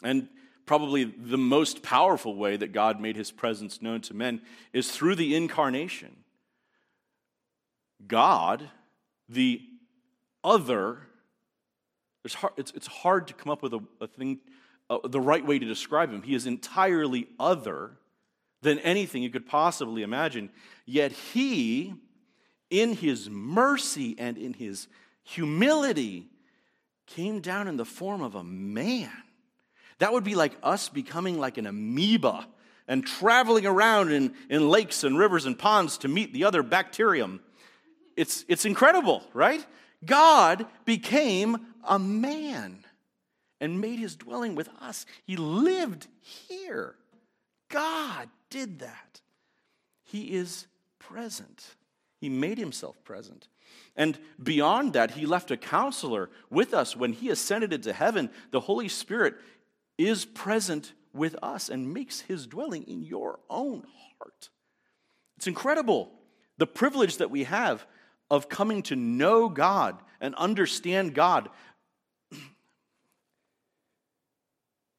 And 0.02 0.28
probably 0.66 1.04
the 1.04 1.38
most 1.38 1.82
powerful 1.82 2.36
way 2.36 2.56
that 2.56 2.72
God 2.72 3.00
made 3.00 3.16
his 3.16 3.30
presence 3.30 3.82
known 3.82 4.00
to 4.02 4.14
men 4.14 4.40
is 4.72 4.90
through 4.90 5.16
the 5.16 5.34
incarnation. 5.34 6.16
God, 8.06 8.70
the 9.28 9.62
other, 10.42 10.98
it's 12.24 12.34
hard, 12.34 12.52
it's, 12.56 12.72
it's 12.74 12.86
hard 12.86 13.28
to 13.28 13.34
come 13.34 13.50
up 13.50 13.62
with 13.62 13.74
a, 13.74 13.80
a 14.00 14.06
thing, 14.06 14.40
uh, 14.90 14.98
the 15.04 15.20
right 15.20 15.44
way 15.44 15.58
to 15.58 15.66
describe 15.66 16.12
him. 16.12 16.22
He 16.22 16.34
is 16.34 16.46
entirely 16.46 17.28
other 17.38 17.92
than 18.62 18.78
anything 18.80 19.22
you 19.22 19.30
could 19.30 19.46
possibly 19.46 20.02
imagine. 20.02 20.50
Yet 20.86 21.12
he, 21.12 21.94
in 22.70 22.94
his 22.94 23.28
mercy 23.28 24.14
and 24.18 24.38
in 24.38 24.54
his 24.54 24.88
humility, 25.22 26.28
came 27.06 27.40
down 27.40 27.68
in 27.68 27.76
the 27.76 27.84
form 27.84 28.22
of 28.22 28.34
a 28.34 28.44
man 28.44 29.23
that 29.98 30.12
would 30.12 30.24
be 30.24 30.34
like 30.34 30.52
us 30.62 30.88
becoming 30.88 31.38
like 31.38 31.58
an 31.58 31.66
amoeba 31.66 32.46
and 32.86 33.06
traveling 33.06 33.66
around 33.66 34.12
in, 34.12 34.34
in 34.50 34.68
lakes 34.68 35.04
and 35.04 35.18
rivers 35.18 35.46
and 35.46 35.58
ponds 35.58 35.98
to 35.98 36.08
meet 36.08 36.32
the 36.32 36.44
other 36.44 36.62
bacterium. 36.62 37.40
It's, 38.16 38.44
it's 38.48 38.64
incredible, 38.64 39.22
right? 39.32 39.64
God 40.04 40.66
became 40.84 41.58
a 41.82 41.98
man 41.98 42.84
and 43.60 43.80
made 43.80 43.98
his 43.98 44.16
dwelling 44.16 44.54
with 44.54 44.68
us. 44.80 45.06
He 45.24 45.36
lived 45.36 46.06
here. 46.20 46.96
God 47.70 48.28
did 48.50 48.80
that. 48.80 49.20
He 50.04 50.34
is 50.34 50.66
present. 50.98 51.74
He 52.20 52.28
made 52.28 52.58
himself 52.58 53.02
present. 53.04 53.48
And 53.96 54.18
beyond 54.42 54.92
that, 54.94 55.12
he 55.12 55.26
left 55.26 55.50
a 55.50 55.56
counselor 55.56 56.30
with 56.50 56.74
us 56.74 56.96
when 56.96 57.12
he 57.12 57.30
ascended 57.30 57.72
into 57.72 57.92
heaven. 57.92 58.30
The 58.50 58.60
Holy 58.60 58.88
Spirit 58.88 59.34
is 59.98 60.24
present 60.24 60.92
with 61.12 61.36
us 61.42 61.68
and 61.68 61.94
makes 61.94 62.22
his 62.22 62.46
dwelling 62.46 62.82
in 62.84 63.02
your 63.02 63.38
own 63.48 63.84
heart. 64.18 64.50
It's 65.36 65.46
incredible 65.46 66.10
the 66.58 66.66
privilege 66.66 67.18
that 67.18 67.30
we 67.30 67.44
have 67.44 67.86
of 68.30 68.48
coming 68.48 68.82
to 68.84 68.96
know 68.96 69.48
God 69.48 70.00
and 70.20 70.34
understand 70.36 71.14
God. 71.14 71.48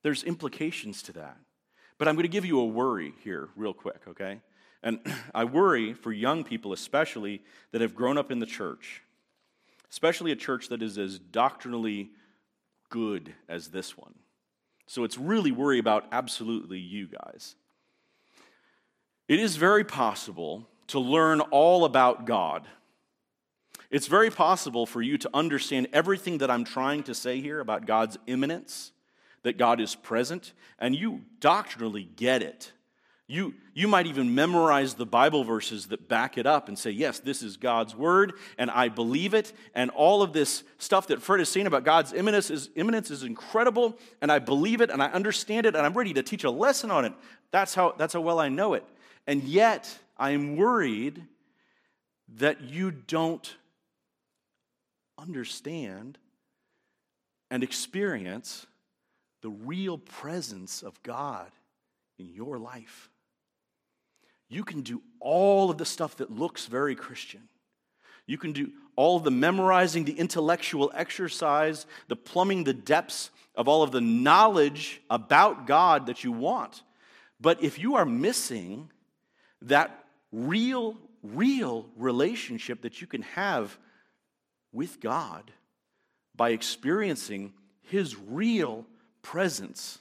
There's 0.03 0.23
implications 0.23 1.01
to 1.03 1.13
that. 1.13 1.37
But 1.97 2.07
I'm 2.07 2.15
going 2.15 2.23
to 2.23 2.29
give 2.29 2.45
you 2.45 2.59
a 2.59 2.65
worry 2.65 3.13
here, 3.23 3.49
real 3.55 3.73
quick, 3.73 4.01
okay? 4.09 4.41
And 4.83 4.99
I 5.33 5.45
worry 5.45 5.93
for 5.93 6.11
young 6.11 6.43
people, 6.43 6.73
especially 6.73 7.41
that 7.71 7.81
have 7.81 7.95
grown 7.95 8.17
up 8.17 8.31
in 8.31 8.39
the 8.39 8.45
church, 8.45 9.01
especially 9.89 10.31
a 10.31 10.35
church 10.35 10.69
that 10.69 10.81
is 10.81 10.97
as 10.97 11.19
doctrinally 11.19 12.11
good 12.89 13.33
as 13.47 13.69
this 13.69 13.97
one. 13.97 14.13
So 14.87 15.03
it's 15.03 15.17
really 15.17 15.51
worry 15.51 15.79
about 15.79 16.05
absolutely 16.11 16.79
you 16.79 17.07
guys. 17.07 17.55
It 19.27 19.39
is 19.39 19.55
very 19.55 19.83
possible 19.83 20.67
to 20.87 20.99
learn 20.99 21.41
all 21.41 21.85
about 21.85 22.25
God. 22.25 22.67
It's 23.89 24.07
very 24.07 24.29
possible 24.29 24.85
for 24.85 25.01
you 25.01 25.17
to 25.19 25.29
understand 25.33 25.87
everything 25.93 26.39
that 26.39 26.51
I'm 26.51 26.63
trying 26.63 27.03
to 27.03 27.15
say 27.15 27.41
here 27.41 27.59
about 27.59 27.85
God's 27.85 28.17
immanence, 28.27 28.91
that 29.43 29.57
God 29.57 29.79
is 29.79 29.95
present, 29.95 30.53
and 30.79 30.95
you 30.95 31.21
doctrinally 31.39 32.03
get 32.03 32.43
it. 32.43 32.71
You, 33.27 33.55
you 33.73 33.87
might 33.87 34.05
even 34.05 34.35
memorize 34.35 34.93
the 34.93 35.05
Bible 35.05 35.43
verses 35.43 35.87
that 35.87 36.07
back 36.07 36.37
it 36.37 36.45
up 36.45 36.67
and 36.67 36.77
say, 36.77 36.91
Yes, 36.91 37.19
this 37.19 37.41
is 37.41 37.57
God's 37.57 37.95
word, 37.95 38.33
and 38.59 38.69
I 38.69 38.87
believe 38.89 39.33
it. 39.33 39.51
And 39.73 39.89
all 39.91 40.21
of 40.21 40.31
this 40.31 40.63
stuff 40.77 41.07
that 41.07 41.23
Fred 41.23 41.41
is 41.41 41.49
saying 41.49 41.65
about 41.65 41.83
God's 41.83 42.13
imminence 42.13 42.51
is, 42.51 42.69
immanence 42.75 43.09
is 43.09 43.23
incredible, 43.23 43.97
and 44.21 44.31
I 44.31 44.37
believe 44.37 44.79
it, 44.79 44.91
and 44.91 45.01
I 45.01 45.07
understand 45.07 45.65
it, 45.65 45.75
and 45.75 45.83
I'm 45.83 45.93
ready 45.93 46.13
to 46.13 46.21
teach 46.21 46.43
a 46.43 46.51
lesson 46.51 46.91
on 46.91 47.03
it. 47.03 47.13
That's 47.49 47.73
how, 47.73 47.95
that's 47.97 48.13
how 48.13 48.21
well 48.21 48.37
I 48.37 48.49
know 48.49 48.75
it. 48.75 48.85
And 49.25 49.43
yet, 49.43 49.97
I 50.17 50.31
am 50.31 50.55
worried 50.55 51.23
that 52.37 52.61
you 52.61 52.91
don't 52.91 53.55
understand 55.17 56.19
and 57.49 57.63
experience 57.63 58.67
the 59.41 59.49
real 59.49 59.97
presence 59.97 60.83
of 60.83 61.01
God 61.01 61.51
in 62.19 62.29
your 62.29 62.59
life 62.59 63.09
you 64.49 64.63
can 64.63 64.81
do 64.81 65.01
all 65.19 65.69
of 65.69 65.77
the 65.77 65.85
stuff 65.85 66.17
that 66.17 66.31
looks 66.31 66.65
very 66.67 66.95
Christian. 66.95 67.47
You 68.27 68.37
can 68.37 68.53
do 68.53 68.71
all 68.95 69.17
of 69.17 69.23
the 69.23 69.31
memorizing, 69.31 70.05
the 70.05 70.17
intellectual 70.17 70.91
exercise, 70.95 71.85
the 72.07 72.15
plumbing 72.15 72.63
the 72.63 72.73
depths 72.73 73.29
of 73.55 73.67
all 73.67 73.83
of 73.83 73.91
the 73.91 74.01
knowledge 74.01 75.01
about 75.09 75.67
God 75.67 76.07
that 76.07 76.23
you 76.23 76.31
want. 76.31 76.83
But 77.39 77.63
if 77.63 77.79
you 77.79 77.95
are 77.95 78.05
missing 78.05 78.89
that 79.63 80.05
real, 80.31 80.97
real 81.23 81.85
relationship 81.97 82.81
that 82.81 83.01
you 83.01 83.07
can 83.07 83.23
have 83.23 83.77
with 84.71 84.99
God 84.99 85.51
by 86.35 86.49
experiencing 86.49 87.53
His 87.81 88.15
real 88.17 88.85
presence, 89.21 89.99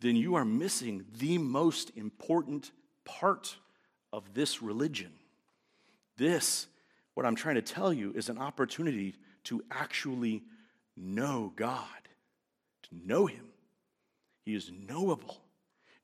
then 0.00 0.16
you 0.16 0.34
are 0.34 0.44
missing 0.44 1.04
the 1.18 1.38
most 1.38 1.90
important 1.96 2.70
part 3.04 3.56
of 4.12 4.34
this 4.34 4.62
religion. 4.62 5.12
This, 6.16 6.66
what 7.14 7.26
I'm 7.26 7.36
trying 7.36 7.54
to 7.56 7.62
tell 7.62 7.92
you, 7.92 8.12
is 8.14 8.28
an 8.28 8.38
opportunity 8.38 9.14
to 9.44 9.62
actually 9.70 10.42
know 10.96 11.52
God. 11.56 11.86
to 12.90 13.06
know 13.06 13.26
him. 13.26 13.46
He 14.44 14.54
is 14.54 14.70
knowable. 14.70 15.38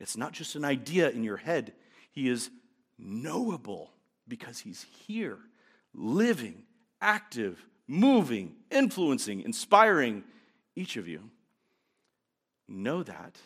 It's 0.01 0.17
not 0.17 0.33
just 0.33 0.57
an 0.57 0.65
idea 0.65 1.11
in 1.11 1.23
your 1.23 1.37
head, 1.37 1.73
he 2.11 2.29
is 2.29 2.51
knowable 2.99 3.91
because 4.29 4.59
he's 4.59 4.85
here, 5.07 5.39
living, 5.95 6.65
active, 7.01 7.65
moving, 7.87 8.57
influencing, 8.71 9.43
inspiring 9.43 10.25
each 10.75 10.97
of 10.97 11.09
you. 11.09 11.31
Know 12.69 13.03
that 13.03 13.37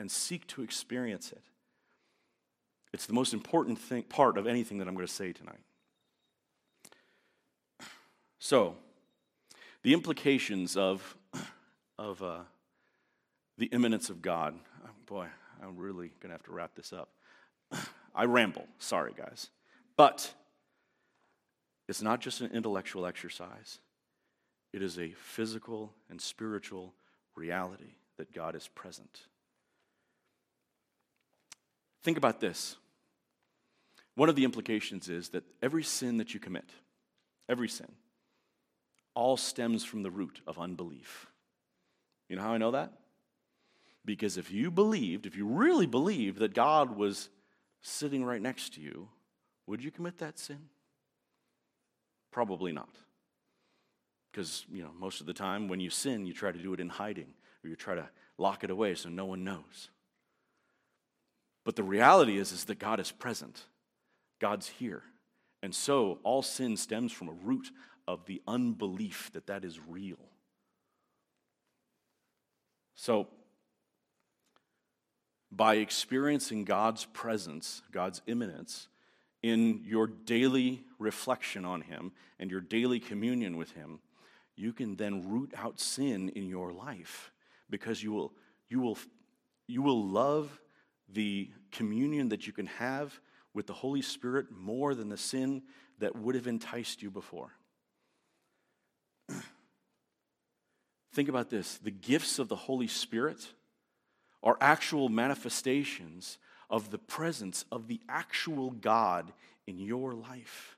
and 0.00 0.10
seek 0.10 0.46
to 0.46 0.62
experience 0.62 1.30
it. 1.30 1.42
It's 2.92 3.04
the 3.04 3.12
most 3.12 3.34
important 3.34 3.78
thing, 3.78 4.02
part 4.04 4.38
of 4.38 4.46
anything 4.46 4.78
that 4.78 4.88
I'm 4.88 4.94
going 4.94 5.06
to 5.06 5.12
say 5.12 5.32
tonight. 5.32 5.60
So, 8.38 8.76
the 9.82 9.92
implications 9.92 10.76
of, 10.76 11.16
of 11.98 12.22
uh, 12.22 12.40
the 13.58 13.66
immanence 13.66 14.08
of 14.08 14.22
God. 14.22 14.54
Oh, 14.84 14.88
boy, 15.04 15.26
I'm 15.62 15.76
really 15.76 16.12
going 16.20 16.30
to 16.30 16.34
have 16.34 16.44
to 16.44 16.52
wrap 16.52 16.74
this 16.74 16.94
up. 16.94 17.10
I 18.14 18.24
ramble. 18.24 18.66
Sorry, 18.78 19.12
guys. 19.14 19.50
But 19.98 20.32
it's 21.88 22.00
not 22.00 22.20
just 22.20 22.40
an 22.40 22.50
intellectual 22.52 23.06
exercise, 23.06 23.80
it 24.72 24.82
is 24.82 24.98
a 24.98 25.10
physical 25.10 25.92
and 26.08 26.20
spiritual 26.20 26.94
reality 27.36 27.96
that 28.16 28.32
God 28.32 28.54
is 28.56 28.66
present. 28.68 29.26
Think 32.02 32.16
about 32.18 32.40
this. 32.40 32.76
One 34.14 34.28
of 34.28 34.36
the 34.36 34.44
implications 34.44 35.08
is 35.08 35.30
that 35.30 35.44
every 35.62 35.82
sin 35.82 36.18
that 36.18 36.34
you 36.34 36.40
commit, 36.40 36.70
every 37.48 37.68
sin, 37.68 37.90
all 39.14 39.36
stems 39.36 39.84
from 39.84 40.02
the 40.02 40.10
root 40.10 40.40
of 40.46 40.58
unbelief. 40.58 41.26
You 42.28 42.36
know 42.36 42.42
how 42.42 42.52
I 42.52 42.58
know 42.58 42.70
that? 42.72 42.92
Because 44.04 44.38
if 44.38 44.50
you 44.50 44.70
believed, 44.70 45.26
if 45.26 45.36
you 45.36 45.46
really 45.46 45.86
believed 45.86 46.38
that 46.38 46.54
God 46.54 46.96
was 46.96 47.28
sitting 47.82 48.24
right 48.24 48.40
next 48.40 48.74
to 48.74 48.80
you, 48.80 49.08
would 49.66 49.82
you 49.82 49.90
commit 49.90 50.18
that 50.18 50.38
sin? 50.38 50.68
Probably 52.30 52.72
not. 52.72 52.90
Because, 54.30 54.64
you 54.72 54.82
know, 54.82 54.90
most 54.98 55.20
of 55.20 55.26
the 55.26 55.32
time 55.32 55.68
when 55.68 55.80
you 55.80 55.90
sin, 55.90 56.24
you 56.24 56.32
try 56.32 56.52
to 56.52 56.58
do 56.58 56.72
it 56.72 56.80
in 56.80 56.88
hiding 56.88 57.34
or 57.62 57.68
you 57.68 57.76
try 57.76 57.94
to 57.94 58.08
lock 58.38 58.64
it 58.64 58.70
away 58.70 58.94
so 58.94 59.08
no 59.08 59.26
one 59.26 59.44
knows. 59.44 59.90
But 61.70 61.76
the 61.76 61.84
reality 61.84 62.36
is, 62.36 62.50
is 62.50 62.64
that 62.64 62.80
God 62.80 62.98
is 62.98 63.12
present. 63.12 63.62
God's 64.40 64.66
here. 64.66 65.04
And 65.62 65.72
so 65.72 66.18
all 66.24 66.42
sin 66.42 66.76
stems 66.76 67.12
from 67.12 67.28
a 67.28 67.32
root 67.44 67.70
of 68.08 68.26
the 68.26 68.42
unbelief 68.48 69.30
that 69.34 69.46
that 69.46 69.64
is 69.64 69.78
real. 69.86 70.18
So, 72.96 73.28
by 75.52 75.76
experiencing 75.76 76.64
God's 76.64 77.04
presence, 77.04 77.82
God's 77.92 78.20
immanence, 78.26 78.88
in 79.40 79.84
your 79.86 80.08
daily 80.08 80.82
reflection 80.98 81.64
on 81.64 81.82
Him 81.82 82.10
and 82.40 82.50
your 82.50 82.62
daily 82.62 82.98
communion 82.98 83.56
with 83.56 83.70
Him, 83.74 84.00
you 84.56 84.72
can 84.72 84.96
then 84.96 85.30
root 85.30 85.54
out 85.56 85.78
sin 85.78 86.30
in 86.30 86.48
your 86.48 86.72
life 86.72 87.30
because 87.70 88.02
you 88.02 88.10
will, 88.10 88.32
you 88.68 88.80
will, 88.80 88.98
you 89.68 89.82
will 89.82 90.04
love 90.04 90.60
the 91.12 91.50
communion 91.70 92.28
that 92.30 92.46
you 92.46 92.52
can 92.52 92.66
have 92.66 93.20
with 93.54 93.66
the 93.66 93.72
Holy 93.72 94.02
Spirit 94.02 94.46
more 94.50 94.94
than 94.94 95.08
the 95.08 95.16
sin 95.16 95.62
that 95.98 96.16
would 96.16 96.34
have 96.34 96.46
enticed 96.46 97.02
you 97.02 97.10
before. 97.10 97.50
Think 101.12 101.28
about 101.28 101.50
this 101.50 101.78
the 101.78 101.90
gifts 101.90 102.38
of 102.38 102.48
the 102.48 102.56
Holy 102.56 102.86
Spirit 102.86 103.46
are 104.42 104.56
actual 104.60 105.08
manifestations 105.08 106.38
of 106.70 106.90
the 106.90 106.98
presence 106.98 107.64
of 107.70 107.88
the 107.88 108.00
actual 108.08 108.70
God 108.70 109.32
in 109.66 109.78
your 109.78 110.14
life. 110.14 110.76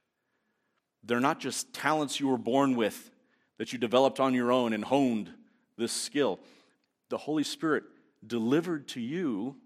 They're 1.05 1.21
not 1.21 1.41
just 1.41 1.73
talents 1.73 2.19
you 2.19 2.29
were 2.29 2.39
born 2.39 2.77
with 2.77 3.11
that 3.59 3.73
you 3.73 3.79
developed 3.79 4.21
on 4.21 4.35
your 4.35 4.51
own 4.51 4.73
and 4.73 4.85
honed 4.85 5.31
this 5.77 5.93
skill. 5.93 6.41
The 7.11 7.19
Holy 7.19 7.45
Spirit 7.45 7.85
delivered 8.27 8.89
to 8.89 9.01
you, 9.01 9.57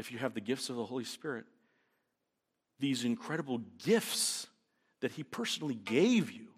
if 0.00 0.10
you 0.10 0.18
have 0.18 0.34
the 0.34 0.40
gifts 0.40 0.70
of 0.70 0.76
the 0.76 0.84
Holy 0.84 1.04
Spirit, 1.04 1.44
these 2.80 3.04
incredible 3.04 3.58
gifts 3.84 4.46
that 5.00 5.12
He 5.12 5.22
personally 5.22 5.74
gave 5.74 6.32
you. 6.32 6.48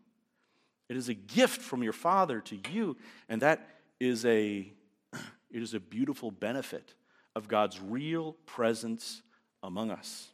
It 0.89 0.97
is 0.97 1.09
a 1.09 1.15
gift 1.15 1.61
from 1.61 1.83
your 1.83 1.93
Father 1.93 2.41
to 2.41 2.59
you, 2.71 2.97
and 3.29 3.43
that 3.43 3.69
is 3.99 4.25
a, 4.25 4.73
it 5.51 5.63
is 5.63 5.75
a 5.75 5.81
beautiful 5.81 6.31
benefit 6.31 6.95
of 7.35 7.49
God's 7.49 7.81
real 7.81 8.35
presence 8.47 9.23
among 9.63 9.91
us. 9.91 10.29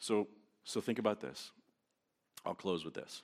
So, 0.00 0.28
so 0.64 0.80
think 0.80 0.98
about 0.98 1.20
this. 1.20 1.50
I'll 2.44 2.54
close 2.54 2.84
with 2.84 2.94
this. 2.94 3.22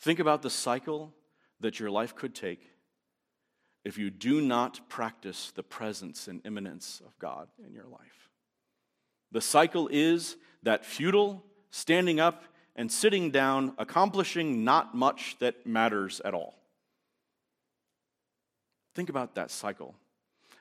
Think 0.00 0.18
about 0.18 0.42
the 0.42 0.50
cycle 0.50 1.12
that 1.60 1.80
your 1.80 1.90
life 1.90 2.14
could 2.14 2.34
take 2.34 2.60
if 3.84 3.98
you 3.98 4.10
do 4.10 4.40
not 4.40 4.88
practice 4.88 5.52
the 5.54 5.62
presence 5.62 6.26
and 6.28 6.40
immanence 6.44 7.02
of 7.04 7.18
God 7.18 7.48
in 7.64 7.74
your 7.74 7.86
life. 7.86 8.30
The 9.32 9.40
cycle 9.40 9.88
is 9.90 10.36
that 10.62 10.84
futile, 10.84 11.44
standing 11.70 12.20
up 12.20 12.44
and 12.76 12.90
sitting 12.90 13.30
down, 13.30 13.74
accomplishing 13.78 14.64
not 14.64 14.94
much 14.94 15.36
that 15.40 15.66
matters 15.66 16.20
at 16.24 16.34
all. 16.34 16.54
Think 18.94 19.08
about 19.08 19.34
that 19.34 19.50
cycle. 19.50 19.94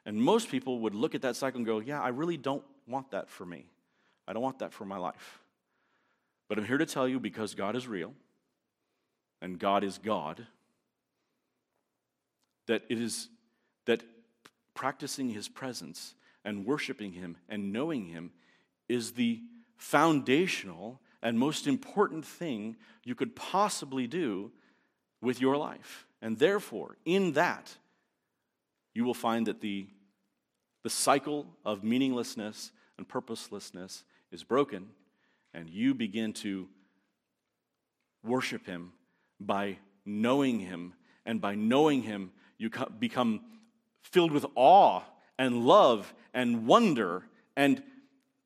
And 0.06 0.22
most 0.22 0.50
people 0.50 0.80
would 0.80 0.96
look 0.96 1.16
at 1.16 1.22
that 1.22 1.36
cycle 1.36 1.60
and 1.60 1.66
go, 1.66 1.80
Yeah, 1.80 2.02
I 2.02 2.10
really 2.10 2.38
don't 2.38 2.64
want 2.88 3.12
that 3.12 3.30
for 3.30 3.46
me. 3.46 3.66
I 4.28 4.34
don't 4.34 4.42
want 4.42 4.60
that 4.60 4.74
for 4.74 4.86
my 4.86 4.98
life. 4.98 5.40
But 6.50 6.58
I'm 6.58 6.66
here 6.66 6.78
to 6.78 6.86
tell 6.86 7.08
you 7.08 7.20
because 7.20 7.56
God 7.56 7.76
is 7.76 7.88
real 7.88 8.14
and 9.44 9.60
God 9.60 9.84
is 9.84 9.98
God, 9.98 10.48
that 12.66 12.84
it 12.88 13.00
is 13.00 13.28
that 13.86 14.02
practicing 14.74 15.30
his 15.30 15.50
presence 15.50 16.16
and 16.46 16.66
worshiping 16.66 17.12
him 17.12 17.36
and 17.50 17.74
knowing 17.74 18.06
him 18.06 18.32
is 18.88 19.12
the 19.12 19.42
foundational 19.76 21.02
and 21.22 21.38
most 21.38 21.68
important 21.68 22.26
thing 22.26 22.78
you 23.04 23.16
could 23.16 23.36
possibly 23.36 24.08
do 24.08 24.50
with 25.22 25.42
your 25.42 25.58
life. 25.58 26.08
And 26.22 26.40
therefore, 26.40 26.96
in 27.04 27.34
that, 27.34 27.76
you 28.94 29.04
will 29.04 29.14
find 29.14 29.48
that 29.48 29.60
the, 29.60 29.88
the 30.84 30.90
cycle 30.90 31.48
of 31.66 31.84
meaninglessness 31.84 32.72
and 32.98 33.06
purposelessness 33.08 34.06
is 34.32 34.44
broken, 34.44 34.88
and 35.54 35.70
you 35.70 35.94
begin 35.94 36.32
to 36.34 36.70
worship 38.24 38.66
Him 38.66 38.94
by 39.40 39.78
knowing 40.06 40.60
Him. 40.60 40.94
And 41.26 41.40
by 41.40 41.56
knowing 41.56 42.02
Him, 42.04 42.32
you 42.58 42.70
become 43.00 43.42
filled 44.02 44.32
with 44.32 44.46
awe 44.56 45.02
and 45.38 45.66
love 45.66 46.14
and 46.34 46.68
wonder. 46.68 47.24
And 47.56 47.82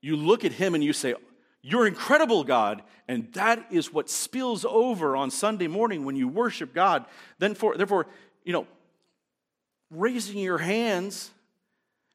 you 0.02 0.16
look 0.16 0.46
at 0.46 0.52
Him 0.52 0.76
and 0.76 0.84
you 0.84 0.94
say, 0.94 1.16
You're 1.62 1.88
incredible, 1.88 2.44
God. 2.44 2.84
And 3.08 3.32
that 3.34 3.68
is 3.72 3.92
what 3.92 4.10
spills 4.10 4.66
over 4.66 5.16
on 5.16 5.32
Sunday 5.32 5.68
morning 5.68 6.06
when 6.06 6.16
you 6.16 6.28
worship 6.28 6.74
God. 6.74 7.06
Then 7.40 7.56
for, 7.56 7.78
therefore, 7.78 8.08
you 8.44 8.54
know, 8.54 8.68
raising 9.90 10.38
your 10.40 10.58
hands 10.58 11.32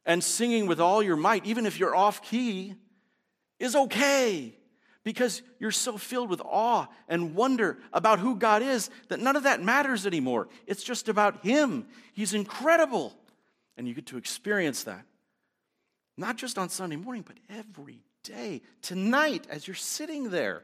and 0.04 0.22
singing 0.22 0.66
with 0.66 0.80
all 0.80 1.02
your 1.02 1.16
might, 1.16 1.46
even 1.46 1.64
if 1.66 1.78
you're 1.78 1.94
off 1.94 2.22
key, 2.22 2.74
is 3.58 3.74
okay 3.74 4.54
because 5.04 5.42
you're 5.58 5.70
so 5.70 5.98
filled 5.98 6.30
with 6.30 6.40
awe 6.44 6.86
and 7.08 7.34
wonder 7.34 7.78
about 7.92 8.20
who 8.20 8.36
God 8.36 8.62
is 8.62 8.90
that 9.08 9.20
none 9.20 9.36
of 9.36 9.42
that 9.42 9.62
matters 9.62 10.06
anymore. 10.06 10.48
It's 10.66 10.84
just 10.84 11.08
about 11.08 11.44
Him. 11.44 11.86
He's 12.12 12.34
incredible. 12.34 13.12
And 13.76 13.88
you 13.88 13.94
get 13.94 14.06
to 14.06 14.16
experience 14.16 14.84
that. 14.84 15.04
Not 16.16 16.36
just 16.36 16.58
on 16.58 16.68
Sunday 16.68 16.96
morning, 16.96 17.24
but 17.26 17.36
every 17.48 18.00
day. 18.22 18.62
Tonight, 18.82 19.46
as 19.50 19.66
you're 19.66 19.74
sitting 19.74 20.30
there, 20.30 20.62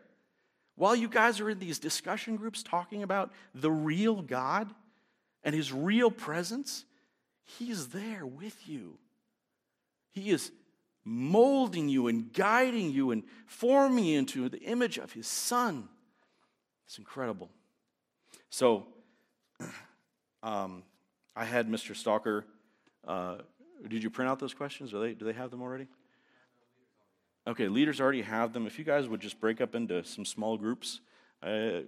while 0.77 0.95
you 0.95 1.09
guys 1.09 1.41
are 1.41 1.51
in 1.51 1.59
these 1.59 1.81
discussion 1.81 2.37
groups 2.37 2.63
talking 2.63 3.03
about 3.03 3.33
the 3.55 3.71
real 3.71 4.23
God 4.23 4.73
and 5.43 5.55
His 5.55 5.73
real 5.73 6.11
presence, 6.11 6.85
He's 7.45 7.89
there 7.89 8.25
with 8.25 8.69
you. 8.69 8.99
He 10.13 10.31
is 10.31 10.53
molding 11.09 11.89
you 11.89 12.07
and 12.09 12.33
guiding 12.33 12.91
you 12.91 13.11
and 13.11 13.23
forming 13.47 14.05
you 14.05 14.19
into 14.19 14.49
the 14.49 14.59
image 14.59 14.99
of 14.99 15.13
his 15.13 15.27
son. 15.27 15.89
It's 16.87 16.99
incredible. 16.99 17.49
So, 18.51 18.87
um, 20.43 20.83
I 21.35 21.45
had 21.45 21.69
Mr. 21.69 21.97
Stalker. 21.97 22.45
Uh, 23.07 23.37
did 23.89 24.03
you 24.03 24.11
print 24.11 24.31
out 24.31 24.39
those 24.39 24.55
questions? 24.55 24.93
Are 24.93 25.01
they, 25.01 25.15
do 25.15 25.25
they 25.25 25.33
have 25.33 25.51
them 25.51 25.63
already? 25.63 25.87
Okay, 27.47 27.69
leaders 27.69 28.01
already 28.01 28.23
have 28.23 28.53
them. 28.53 28.67
If 28.67 28.79
you 28.79 28.85
guys 28.85 29.09
would 29.09 29.21
just 29.21 29.41
break 29.41 29.63
up 29.63 29.75
into 29.75 30.05
some 30.05 30.27
small 30.27 30.59
groups, 30.59 31.01
I 31.43 31.85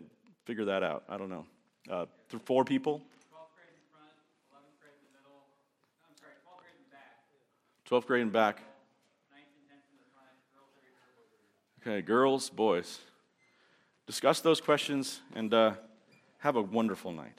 figure 0.46 0.64
that 0.64 0.82
out. 0.82 1.04
I 1.08 1.18
don't 1.18 1.28
know. 1.28 1.44
Uh, 1.90 2.06
four 2.44 2.64
people? 2.64 3.02
12th 3.30 3.52
grade 3.54 3.68
in 3.74 3.82
front, 3.92 4.64
grade 4.80 4.92
in 4.96 5.12
the 5.12 5.18
middle. 5.18 5.44
Grade 6.18 6.72
in 6.78 6.90
back. 6.90 7.90
12th 7.90 8.06
grade 8.06 8.22
in 8.22 8.30
back. 8.30 8.62
Okay, 11.82 12.02
girls, 12.02 12.50
boys, 12.50 12.98
discuss 14.06 14.42
those 14.42 14.60
questions 14.60 15.20
and 15.34 15.54
uh, 15.54 15.72
have 16.40 16.56
a 16.56 16.60
wonderful 16.60 17.10
night. 17.10 17.38